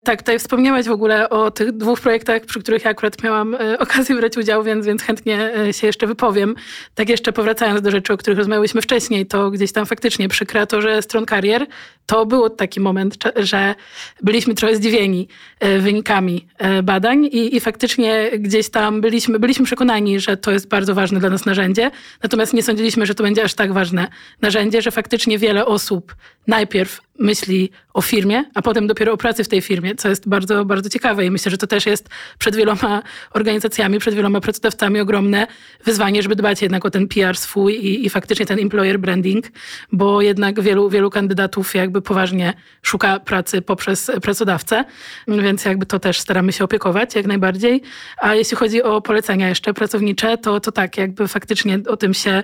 Tak, 0.03 0.19
tutaj 0.19 0.39
wspomniałaś 0.39 0.85
w 0.85 0.91
ogóle 0.91 1.29
o 1.29 1.51
tych 1.51 1.71
dwóch 1.71 1.99
projektach, 1.99 2.45
przy 2.45 2.59
których 2.59 2.85
ja 2.85 2.91
akurat 2.91 3.23
miałam 3.23 3.55
e, 3.55 3.79
okazję 3.79 4.15
brać 4.15 4.37
udział, 4.37 4.63
więc, 4.63 4.85
więc 4.85 5.03
chętnie 5.03 5.55
e, 5.55 5.73
się 5.73 5.87
jeszcze 5.87 6.07
wypowiem. 6.07 6.55
Tak 6.95 7.09
jeszcze 7.09 7.33
powracając 7.33 7.81
do 7.81 7.91
rzeczy, 7.91 8.13
o 8.13 8.17
których 8.17 8.37
rozmawiałyśmy 8.37 8.81
wcześniej, 8.81 9.25
to 9.25 9.51
gdzieś 9.51 9.71
tam 9.71 9.85
faktycznie 9.85 10.29
przy 10.29 10.45
kreatorze 10.45 11.01
stron 11.01 11.25
karier 11.25 11.65
to 12.05 12.25
był 12.25 12.49
taki 12.49 12.79
moment, 12.79 13.17
że 13.35 13.75
byliśmy 14.23 14.55
trochę 14.55 14.75
zdziwieni 14.75 15.27
e, 15.59 15.79
wynikami 15.79 16.47
badań 16.83 17.25
i, 17.25 17.55
i 17.55 17.59
faktycznie 17.59 18.31
gdzieś 18.39 18.69
tam 18.69 19.01
byliśmy, 19.01 19.39
byliśmy 19.39 19.65
przekonani, 19.65 20.19
że 20.19 20.37
to 20.37 20.51
jest 20.51 20.67
bardzo 20.67 20.95
ważne 20.95 21.19
dla 21.19 21.29
nas 21.29 21.45
narzędzie, 21.45 21.91
natomiast 22.23 22.53
nie 22.53 22.63
sądziliśmy, 22.63 23.05
że 23.05 23.15
to 23.15 23.23
będzie 23.23 23.43
aż 23.43 23.53
tak 23.53 23.73
ważne 23.73 24.07
narzędzie, 24.41 24.81
że 24.81 24.91
faktycznie 24.91 25.37
wiele 25.37 25.65
osób 25.65 26.15
najpierw 26.47 27.01
myśli 27.19 27.71
o 27.93 28.01
firmie, 28.01 28.43
a 28.55 28.61
potem 28.61 28.87
dopiero 28.87 29.13
o 29.13 29.17
pracy 29.17 29.43
w 29.43 29.47
tej 29.47 29.61
firmie, 29.61 29.95
co 29.95 30.09
jest 30.09 30.29
bardzo, 30.29 30.65
bardzo 30.65 30.89
ciekawe 30.89 31.25
i 31.25 31.31
myślę, 31.31 31.51
że 31.51 31.57
to 31.57 31.67
też 31.67 31.85
jest 31.85 32.09
przed 32.39 32.55
wieloma 32.55 33.01
organizacjami, 33.31 33.99
przed 33.99 34.15
wieloma 34.15 34.41
pracodawcami 34.41 34.99
ogromne 34.99 35.47
wyzwanie, 35.85 36.21
żeby 36.21 36.35
dbać 36.35 36.61
jednak 36.61 36.85
o 36.85 36.91
ten 36.91 37.07
PR 37.07 37.37
swój 37.37 37.73
i, 37.73 38.05
i 38.05 38.09
faktycznie 38.09 38.45
ten 38.45 38.59
employer 38.59 38.99
branding, 38.99 39.45
bo 39.91 40.21
jednak 40.21 40.61
wielu, 40.61 40.89
wielu 40.89 41.09
kandydatów 41.09 41.75
jakby 41.75 42.01
poważnie 42.01 42.53
szuka 42.81 43.19
pracy 43.19 43.61
poprzez 43.61 44.11
pracodawcę, 44.21 44.85
więc 45.27 45.65
jakby 45.65 45.85
to 45.85 45.99
też 45.99 46.19
staramy 46.19 46.51
się 46.51 46.63
opiekować 46.63 47.15
jak 47.15 47.25
najbardziej. 47.25 47.81
A 48.17 48.35
jeśli 48.35 48.57
chodzi 48.57 48.83
o 48.83 49.01
polecenia 49.01 49.49
jeszcze 49.49 49.73
pracownicze, 49.73 50.37
to, 50.37 50.59
to 50.59 50.71
tak, 50.71 50.97
jakby 50.97 51.27
faktycznie 51.27 51.79
o 51.87 51.97
tym 51.97 52.13
się 52.13 52.43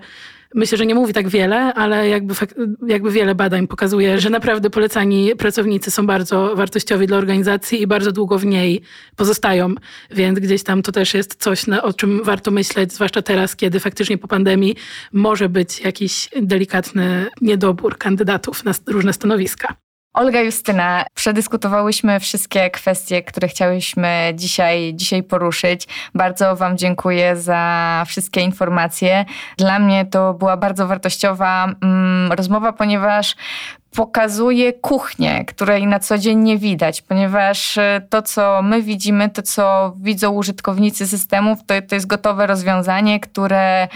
myślę, 0.56 0.78
że 0.78 0.86
nie 0.86 0.96
mówi 0.96 1.14
tak 1.14 1.30
wiele, 1.30 1.74
ale 1.74 2.10
jakby, 2.10 2.34
jakby 2.88 3.12
wiele 3.12 3.36
badań 3.36 3.68
pokazuje, 3.68 4.20
że 4.20 4.30
naprawdę 4.30 4.70
polecani 4.70 5.36
pracownicy 5.36 5.92
są 5.92 6.08
bardzo 6.08 6.56
wartościowi 6.56 7.08
dla 7.08 7.18
organizacji 7.18 7.82
i 7.82 7.88
bardzo 7.88 8.12
długo 8.12 8.38
w 8.38 8.46
niej 8.46 8.82
pozostają. 9.16 9.76
Więc 10.12 10.40
gdzieś 10.40 10.64
tam 10.64 10.82
to 10.82 10.92
też 10.92 11.14
jest 11.14 11.36
coś, 11.36 11.66
o 11.70 11.94
czym 11.94 12.24
warto 12.24 12.52
myśleć, 12.52 12.94
zwłaszcza 12.94 13.22
teraz, 13.22 13.56
kiedy 13.56 13.80
faktycznie 13.80 14.18
po 14.18 14.28
pandemii 14.28 14.76
może 15.14 15.50
być 15.50 15.80
jakiś 15.80 16.30
delikatny 16.42 17.26
niedobór 17.42 17.98
kandydatów 17.98 18.64
na 18.64 18.72
różne 18.88 19.14
stanowiska. 19.14 19.87
Olga 20.14 20.42
Justyna, 20.42 21.06
przedyskutowałyśmy 21.14 22.20
wszystkie 22.20 22.70
kwestie, 22.70 23.24
które 23.24 23.48
chciałyśmy 23.48 24.32
dzisiaj, 24.36 24.94
dzisiaj 24.96 25.24
poruszyć. 25.24 25.88
Bardzo 26.14 26.56
Wam 26.56 26.78
dziękuję 26.78 27.36
za 27.36 28.04
wszystkie 28.08 28.42
informacje. 28.42 29.26
Dla 29.58 29.80
mnie 29.80 30.06
to 30.06 30.34
była 30.34 30.58
bardzo 30.58 30.88
wartościowa 30.88 31.74
mm, 31.82 32.32
rozmowa, 32.32 32.74
ponieważ 32.74 33.36
pokazuje 33.96 34.74
kuchnię, 34.74 35.46
której 35.46 35.88
na 35.88 36.00
co 36.00 36.18
dzień 36.18 36.40
nie 36.40 36.58
widać, 36.58 37.02
ponieważ 37.02 37.78
e, 37.78 38.02
to, 38.10 38.22
co 38.22 38.62
my 38.64 38.82
widzimy, 38.82 39.30
to, 39.30 39.42
co 39.42 39.94
widzą 40.00 40.32
użytkownicy 40.32 41.08
systemów, 41.08 41.60
to, 41.66 41.74
to 41.82 41.96
jest 41.96 42.08
gotowe 42.08 42.48
rozwiązanie, 42.48 43.20
które 43.20 43.88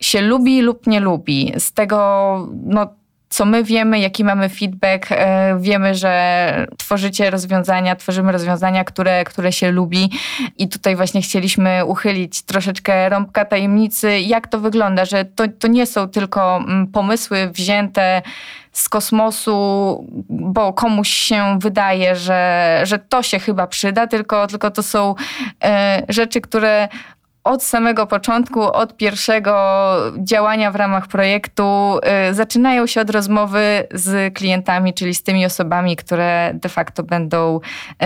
się 0.00 0.20
lubi 0.20 0.62
lub 0.62 0.86
nie 0.86 1.00
lubi. 1.00 1.52
Z 1.58 1.72
tego, 1.72 2.48
no, 2.64 2.94
co 3.36 3.44
my 3.44 3.64
wiemy, 3.64 3.98
jaki 3.98 4.24
mamy 4.24 4.48
feedback, 4.48 5.06
e, 5.10 5.56
wiemy, 5.60 5.94
że 5.94 6.66
tworzycie 6.78 7.30
rozwiązania, 7.30 7.96
tworzymy 7.96 8.32
rozwiązania, 8.32 8.84
które, 8.84 9.24
które 9.24 9.52
się 9.52 9.70
lubi. 9.70 10.10
I 10.58 10.68
tutaj 10.68 10.96
właśnie 10.96 11.22
chcieliśmy 11.22 11.84
uchylić 11.84 12.42
troszeczkę 12.42 13.08
rąbka 13.08 13.44
tajemnicy, 13.44 14.20
jak 14.20 14.48
to 14.48 14.60
wygląda, 14.60 15.04
że 15.04 15.24
to, 15.24 15.44
to 15.58 15.68
nie 15.68 15.86
są 15.86 16.08
tylko 16.08 16.56
mm, 16.56 16.86
pomysły 16.86 17.50
wzięte 17.50 18.22
z 18.72 18.88
kosmosu, 18.88 20.06
bo 20.28 20.72
komuś 20.72 21.08
się 21.08 21.58
wydaje, 21.60 22.16
że, 22.16 22.80
że 22.84 22.98
to 22.98 23.22
się 23.22 23.38
chyba 23.38 23.66
przyda, 23.66 24.06
tylko, 24.06 24.46
tylko 24.46 24.70
to 24.70 24.82
są 24.82 25.14
e, 25.64 26.02
rzeczy, 26.08 26.40
które 26.40 26.88
od 27.46 27.62
samego 27.62 28.06
początku, 28.06 28.62
od 28.62 28.96
pierwszego 28.96 29.52
działania 30.18 30.70
w 30.70 30.76
ramach 30.76 31.08
projektu, 31.08 31.98
y, 32.30 32.34
zaczynają 32.34 32.86
się 32.86 33.00
od 33.00 33.10
rozmowy 33.10 33.86
z 33.90 34.34
klientami, 34.34 34.94
czyli 34.94 35.14
z 35.14 35.22
tymi 35.22 35.46
osobami, 35.46 35.96
które 35.96 36.50
de 36.54 36.68
facto 36.68 37.02
będą 37.02 37.60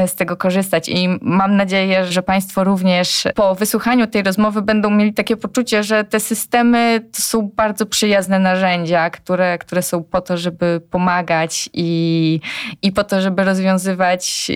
y, 0.05 0.09
z 0.09 0.15
tego 0.15 0.37
korzystać. 0.37 0.89
I 0.89 1.09
mam 1.21 1.57
nadzieję, 1.57 2.05
że 2.05 2.23
Państwo 2.23 2.65
również 2.65 3.25
po 3.35 3.55
wysłuchaniu 3.55 4.07
tej 4.07 4.23
rozmowy 4.23 4.63
będą 4.63 4.91
mieli 4.91 5.15
takie 5.15 5.37
poczucie, 5.37 5.83
że 5.83 6.05
te 6.05 6.21
systemy 6.21 7.09
to 7.13 7.23
są 7.23 7.51
bardzo 7.57 7.87
przyjazne 7.87 8.39
narzędzia, 8.39 9.11
które, 9.11 9.59
które 9.59 9.83
są 9.83 10.03
po 10.05 10.21
to, 10.21 10.37
żeby 10.37 10.81
pomagać 10.91 11.71
i, 11.73 12.41
i 12.83 12.93
po 12.93 13.05
to, 13.05 13.21
żeby 13.21 13.45
rozwiązywać 13.45 14.51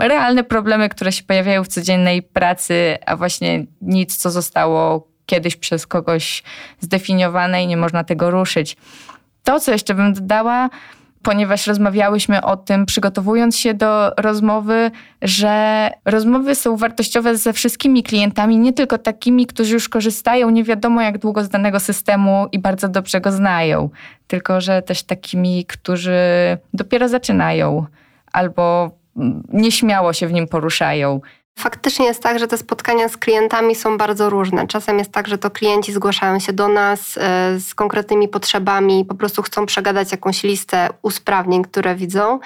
realne 0.00 0.44
problemy, 0.44 0.88
które 0.88 1.12
się 1.12 1.22
pojawiają 1.24 1.64
w 1.64 1.68
codziennej 1.68 2.22
pracy, 2.22 2.98
a 3.06 3.16
właśnie 3.16 3.64
nic, 3.80 4.16
co 4.16 4.30
zostało 4.30 5.08
kiedyś 5.26 5.56
przez 5.56 5.86
kogoś 5.86 6.42
zdefiniowane 6.80 7.64
i 7.64 7.66
nie 7.66 7.76
można 7.76 8.04
tego 8.04 8.30
ruszyć. 8.30 8.76
To, 9.44 9.60
co 9.60 9.72
jeszcze 9.72 9.94
bym 9.94 10.12
dodała, 10.12 10.70
ponieważ 11.22 11.66
rozmawiałyśmy 11.66 12.42
o 12.42 12.56
tym, 12.56 12.86
przygotowując 12.86 13.58
się 13.58 13.74
do 13.74 14.10
rozmowy, 14.16 14.90
że 15.22 15.90
rozmowy 16.04 16.54
są 16.54 16.76
wartościowe 16.76 17.36
ze 17.36 17.52
wszystkimi 17.52 18.02
klientami, 18.02 18.58
nie 18.58 18.72
tylko 18.72 18.98
takimi, 18.98 19.46
którzy 19.46 19.74
już 19.74 19.88
korzystają 19.88 20.50
nie 20.50 20.64
wiadomo 20.64 21.02
jak 21.02 21.18
długo 21.18 21.44
z 21.44 21.48
danego 21.48 21.80
systemu 21.80 22.46
i 22.52 22.58
bardzo 22.58 22.88
dobrze 22.88 23.20
go 23.20 23.32
znają, 23.32 23.90
tylko 24.26 24.60
że 24.60 24.82
też 24.82 25.02
takimi, 25.02 25.64
którzy 25.64 26.18
dopiero 26.74 27.08
zaczynają 27.08 27.86
albo 28.32 28.90
nieśmiało 29.52 30.12
się 30.12 30.26
w 30.26 30.32
nim 30.32 30.48
poruszają. 30.48 31.20
Faktycznie 31.58 32.06
jest 32.06 32.22
tak, 32.22 32.38
że 32.38 32.48
te 32.48 32.58
spotkania 32.58 33.08
z 33.08 33.16
klientami 33.16 33.74
są 33.74 33.98
bardzo 33.98 34.30
różne. 34.30 34.66
Czasem 34.66 34.98
jest 34.98 35.12
tak, 35.12 35.28
że 35.28 35.38
to 35.38 35.50
klienci 35.50 35.92
zgłaszają 35.92 36.38
się 36.38 36.52
do 36.52 36.68
nas 36.68 37.18
e, 37.18 37.60
z 37.60 37.74
konkretnymi 37.74 38.28
potrzebami, 38.28 39.04
po 39.04 39.14
prostu 39.14 39.42
chcą 39.42 39.66
przegadać 39.66 40.12
jakąś 40.12 40.42
listę 40.42 40.88
usprawnień, 41.02 41.62
które 41.62 41.94
widzą. 41.94 42.38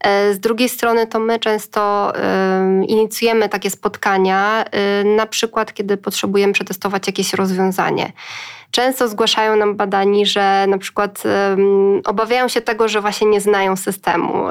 E, 0.00 0.34
z 0.34 0.40
drugiej 0.40 0.68
strony 0.68 1.06
to 1.06 1.20
my 1.20 1.38
często 1.38 2.12
inicjujemy 2.88 3.48
takie 3.48 3.70
spotkania, 3.70 4.64
e, 4.64 5.04
na 5.04 5.26
przykład 5.26 5.74
kiedy 5.74 5.96
potrzebujemy 5.96 6.52
przetestować 6.52 7.06
jakieś 7.06 7.34
rozwiązanie. 7.34 8.12
Często 8.76 9.08
zgłaszają 9.08 9.56
nam 9.56 9.76
badani, 9.76 10.26
że 10.26 10.66
na 10.68 10.78
przykład 10.78 11.22
obawiają 12.04 12.48
się 12.48 12.60
tego, 12.60 12.88
że 12.88 13.00
właśnie 13.00 13.26
nie 13.26 13.40
znają 13.40 13.76
systemu. 13.76 14.50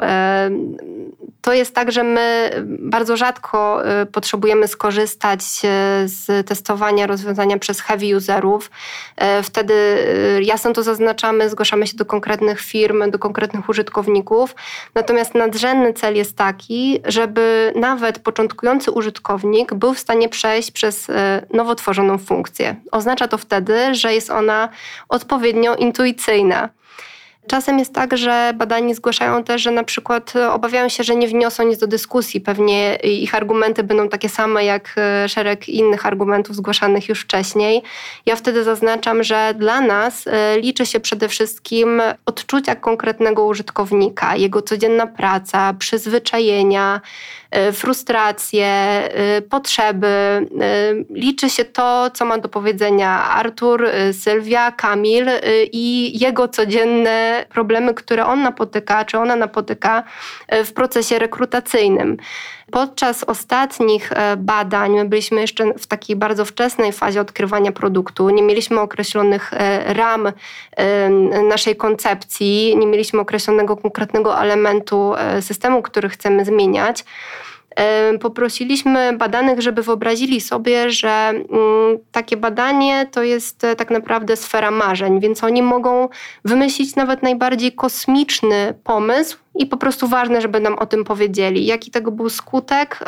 To 1.46 1.52
jest 1.52 1.74
tak, 1.74 1.92
że 1.92 2.02
my 2.02 2.50
bardzo 2.66 3.16
rzadko 3.16 3.82
y, 4.02 4.06
potrzebujemy 4.06 4.68
skorzystać 4.68 5.40
y, 5.40 6.08
z 6.08 6.46
testowania 6.48 7.06
rozwiązania 7.06 7.58
przez 7.58 7.80
heavy 7.80 8.16
userów. 8.16 8.70
Y, 9.40 9.42
wtedy 9.42 9.74
jasno 10.42 10.72
to 10.72 10.82
zaznaczamy, 10.82 11.50
zgłaszamy 11.50 11.86
się 11.86 11.96
do 11.96 12.04
konkretnych 12.04 12.60
firm, 12.60 13.10
do 13.10 13.18
konkretnych 13.18 13.68
użytkowników. 13.68 14.54
Natomiast 14.94 15.34
nadrzędny 15.34 15.92
cel 15.92 16.16
jest 16.16 16.36
taki, 16.36 17.00
żeby 17.04 17.72
nawet 17.76 18.18
początkujący 18.18 18.90
użytkownik 18.90 19.74
był 19.74 19.94
w 19.94 19.98
stanie 19.98 20.28
przejść 20.28 20.70
przez 20.70 21.06
nowo 21.52 21.74
tworzoną 21.74 22.18
funkcję. 22.18 22.76
Oznacza 22.92 23.28
to 23.28 23.38
wtedy, 23.38 23.94
że 23.94 24.14
jest 24.16 24.30
ona 24.30 24.68
odpowiednio 25.08 25.74
intuicyjna. 25.74 26.68
Czasem 27.48 27.78
jest 27.78 27.94
tak, 27.94 28.16
że 28.16 28.52
badani 28.54 28.94
zgłaszają 28.94 29.44
też, 29.44 29.62
że 29.62 29.70
na 29.70 29.84
przykład 29.84 30.36
e, 30.36 30.52
obawiają 30.52 30.88
się, 30.88 31.04
że 31.04 31.16
nie 31.16 31.28
wniosą 31.28 31.62
nic 31.62 31.78
do 31.78 31.86
dyskusji. 31.86 32.40
Pewnie 32.40 32.94
ich 32.94 33.34
argumenty 33.34 33.82
będą 33.82 34.08
takie 34.08 34.28
same 34.28 34.64
jak 34.64 34.94
e, 34.96 35.28
szereg 35.28 35.68
innych 35.68 36.06
argumentów 36.06 36.56
zgłaszanych 36.56 37.08
już 37.08 37.20
wcześniej. 37.20 37.82
Ja 38.26 38.36
wtedy 38.36 38.64
zaznaczam, 38.64 39.22
że 39.22 39.54
dla 39.58 39.80
nas 39.80 40.26
e, 40.26 40.60
liczy 40.60 40.86
się 40.86 41.00
przede 41.00 41.28
wszystkim 41.28 42.02
odczucia 42.26 42.74
konkretnego 42.74 43.44
użytkownika, 43.44 44.36
jego 44.36 44.62
codzienna 44.62 45.06
praca, 45.06 45.74
przyzwyczajenia, 45.78 47.00
frustracje, 47.72 49.02
potrzeby. 49.50 50.46
Liczy 51.10 51.50
się 51.50 51.64
to, 51.64 52.10
co 52.10 52.24
ma 52.24 52.38
do 52.38 52.48
powiedzenia 52.48 53.24
Artur, 53.24 53.88
Sylwia, 54.12 54.72
Kamil 54.72 55.26
i 55.72 56.18
jego 56.18 56.48
codzienne 56.48 57.35
problemy, 57.44 57.94
które 57.94 58.26
on 58.26 58.42
napotyka, 58.42 59.04
czy 59.04 59.18
ona 59.18 59.36
napotyka 59.36 60.02
e, 60.48 60.64
w 60.64 60.72
procesie 60.72 61.18
rekrutacyjnym. 61.18 62.16
Podczas 62.70 63.24
ostatnich 63.24 64.12
e, 64.12 64.36
badań, 64.36 64.92
my 64.92 65.04
byliśmy 65.04 65.40
jeszcze 65.40 65.74
w 65.78 65.86
takiej 65.86 66.16
bardzo 66.16 66.44
wczesnej 66.44 66.92
fazie 66.92 67.20
odkrywania 67.20 67.72
produktu, 67.72 68.30
nie 68.30 68.42
mieliśmy 68.42 68.80
określonych 68.80 69.52
e, 69.52 69.94
ram 69.94 70.32
naszej 71.48 71.76
koncepcji, 71.76 72.76
nie 72.78 72.86
mieliśmy 72.86 73.20
określonego 73.20 73.76
konkretnego 73.76 74.40
elementu 74.40 75.14
systemu, 75.40 75.82
który 75.82 76.08
chcemy 76.08 76.44
zmieniać 76.44 77.04
poprosiliśmy 78.20 79.12
badanych, 79.12 79.60
żeby 79.60 79.82
wyobrazili 79.82 80.40
sobie, 80.40 80.90
że 80.90 81.08
mm, 81.08 81.98
takie 82.12 82.36
badanie 82.36 83.06
to 83.10 83.22
jest 83.22 83.64
e, 83.64 83.76
tak 83.76 83.90
naprawdę 83.90 84.36
sfera 84.36 84.70
marzeń, 84.70 85.20
więc 85.20 85.44
oni 85.44 85.62
mogą 85.62 86.08
wymyślić 86.44 86.96
nawet 86.96 87.22
najbardziej 87.22 87.72
kosmiczny 87.72 88.74
pomysł 88.84 89.38
i 89.54 89.66
po 89.66 89.76
prostu 89.76 90.08
ważne, 90.08 90.40
żeby 90.40 90.60
nam 90.60 90.74
o 90.74 90.86
tym 90.86 91.04
powiedzieli. 91.04 91.66
Jaki 91.66 91.90
tego 91.90 92.10
był 92.10 92.28
skutek? 92.28 93.04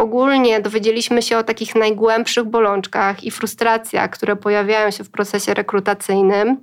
Ogólnie 0.00 0.60
dowiedzieliśmy 0.60 1.22
się 1.22 1.38
o 1.38 1.42
takich 1.42 1.74
najgłębszych 1.74 2.44
bolączkach 2.44 3.24
i 3.24 3.30
frustracjach, 3.30 4.10
które 4.10 4.36
pojawiają 4.36 4.90
się 4.90 5.04
w 5.04 5.10
procesie 5.10 5.54
rekrutacyjnym. 5.54 6.56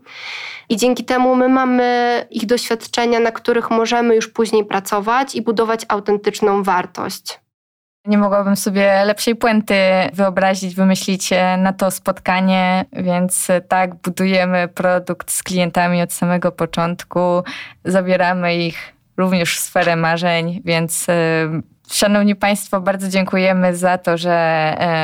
I 0.69 0.77
dzięki 0.77 1.05
temu 1.05 1.35
my 1.35 1.49
mamy 1.49 2.25
ich 2.31 2.45
doświadczenia, 2.45 3.19
na 3.19 3.31
których 3.31 3.69
możemy 3.69 4.15
już 4.15 4.27
później 4.27 4.65
pracować 4.65 5.35
i 5.35 5.41
budować 5.41 5.85
autentyczną 5.87 6.63
wartość. 6.63 7.39
Nie 8.05 8.17
mogłabym 8.17 8.55
sobie 8.55 9.05
lepszej 9.05 9.35
puenty 9.35 9.75
wyobrazić, 10.13 10.75
wymyślić 10.75 11.29
na 11.57 11.73
to 11.73 11.91
spotkanie, 11.91 12.85
więc 12.93 13.47
tak, 13.67 13.95
budujemy 13.95 14.67
produkt 14.67 15.31
z 15.31 15.43
klientami 15.43 16.01
od 16.01 16.13
samego 16.13 16.51
początku, 16.51 17.43
zabieramy 17.85 18.55
ich 18.55 18.93
również 19.17 19.57
w 19.57 19.59
sferę 19.59 19.95
marzeń, 19.95 20.61
więc 20.65 21.07
Szanowni 21.91 22.35
Państwo, 22.35 22.81
bardzo 22.81 23.09
dziękujemy 23.09 23.75
za 23.75 23.97
to, 23.97 24.17
że, 24.17 24.31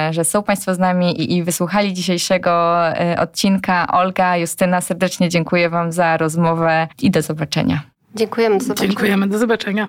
e, 0.07 0.13
że 0.13 0.25
są 0.25 0.43
Państwo 0.43 0.75
z 0.75 0.79
nami 0.79 1.21
i, 1.21 1.37
i 1.37 1.43
wysłuchali 1.43 1.93
dzisiejszego 1.93 2.81
e, 2.87 3.19
odcinka. 3.19 3.87
Olga, 3.87 4.37
Justyna, 4.37 4.81
serdecznie 4.81 5.29
dziękuję 5.29 5.69
Wam 5.69 5.91
za 5.91 6.17
rozmowę 6.17 6.87
i 7.01 7.11
do 7.11 7.21
zobaczenia. 7.21 7.81
Dziękujemy, 8.15 8.57
do 8.57 8.63
zobaczenia. 8.63 8.89
Dziękujemy, 8.89 9.27
do 9.27 9.37
zobaczenia. 9.37 9.87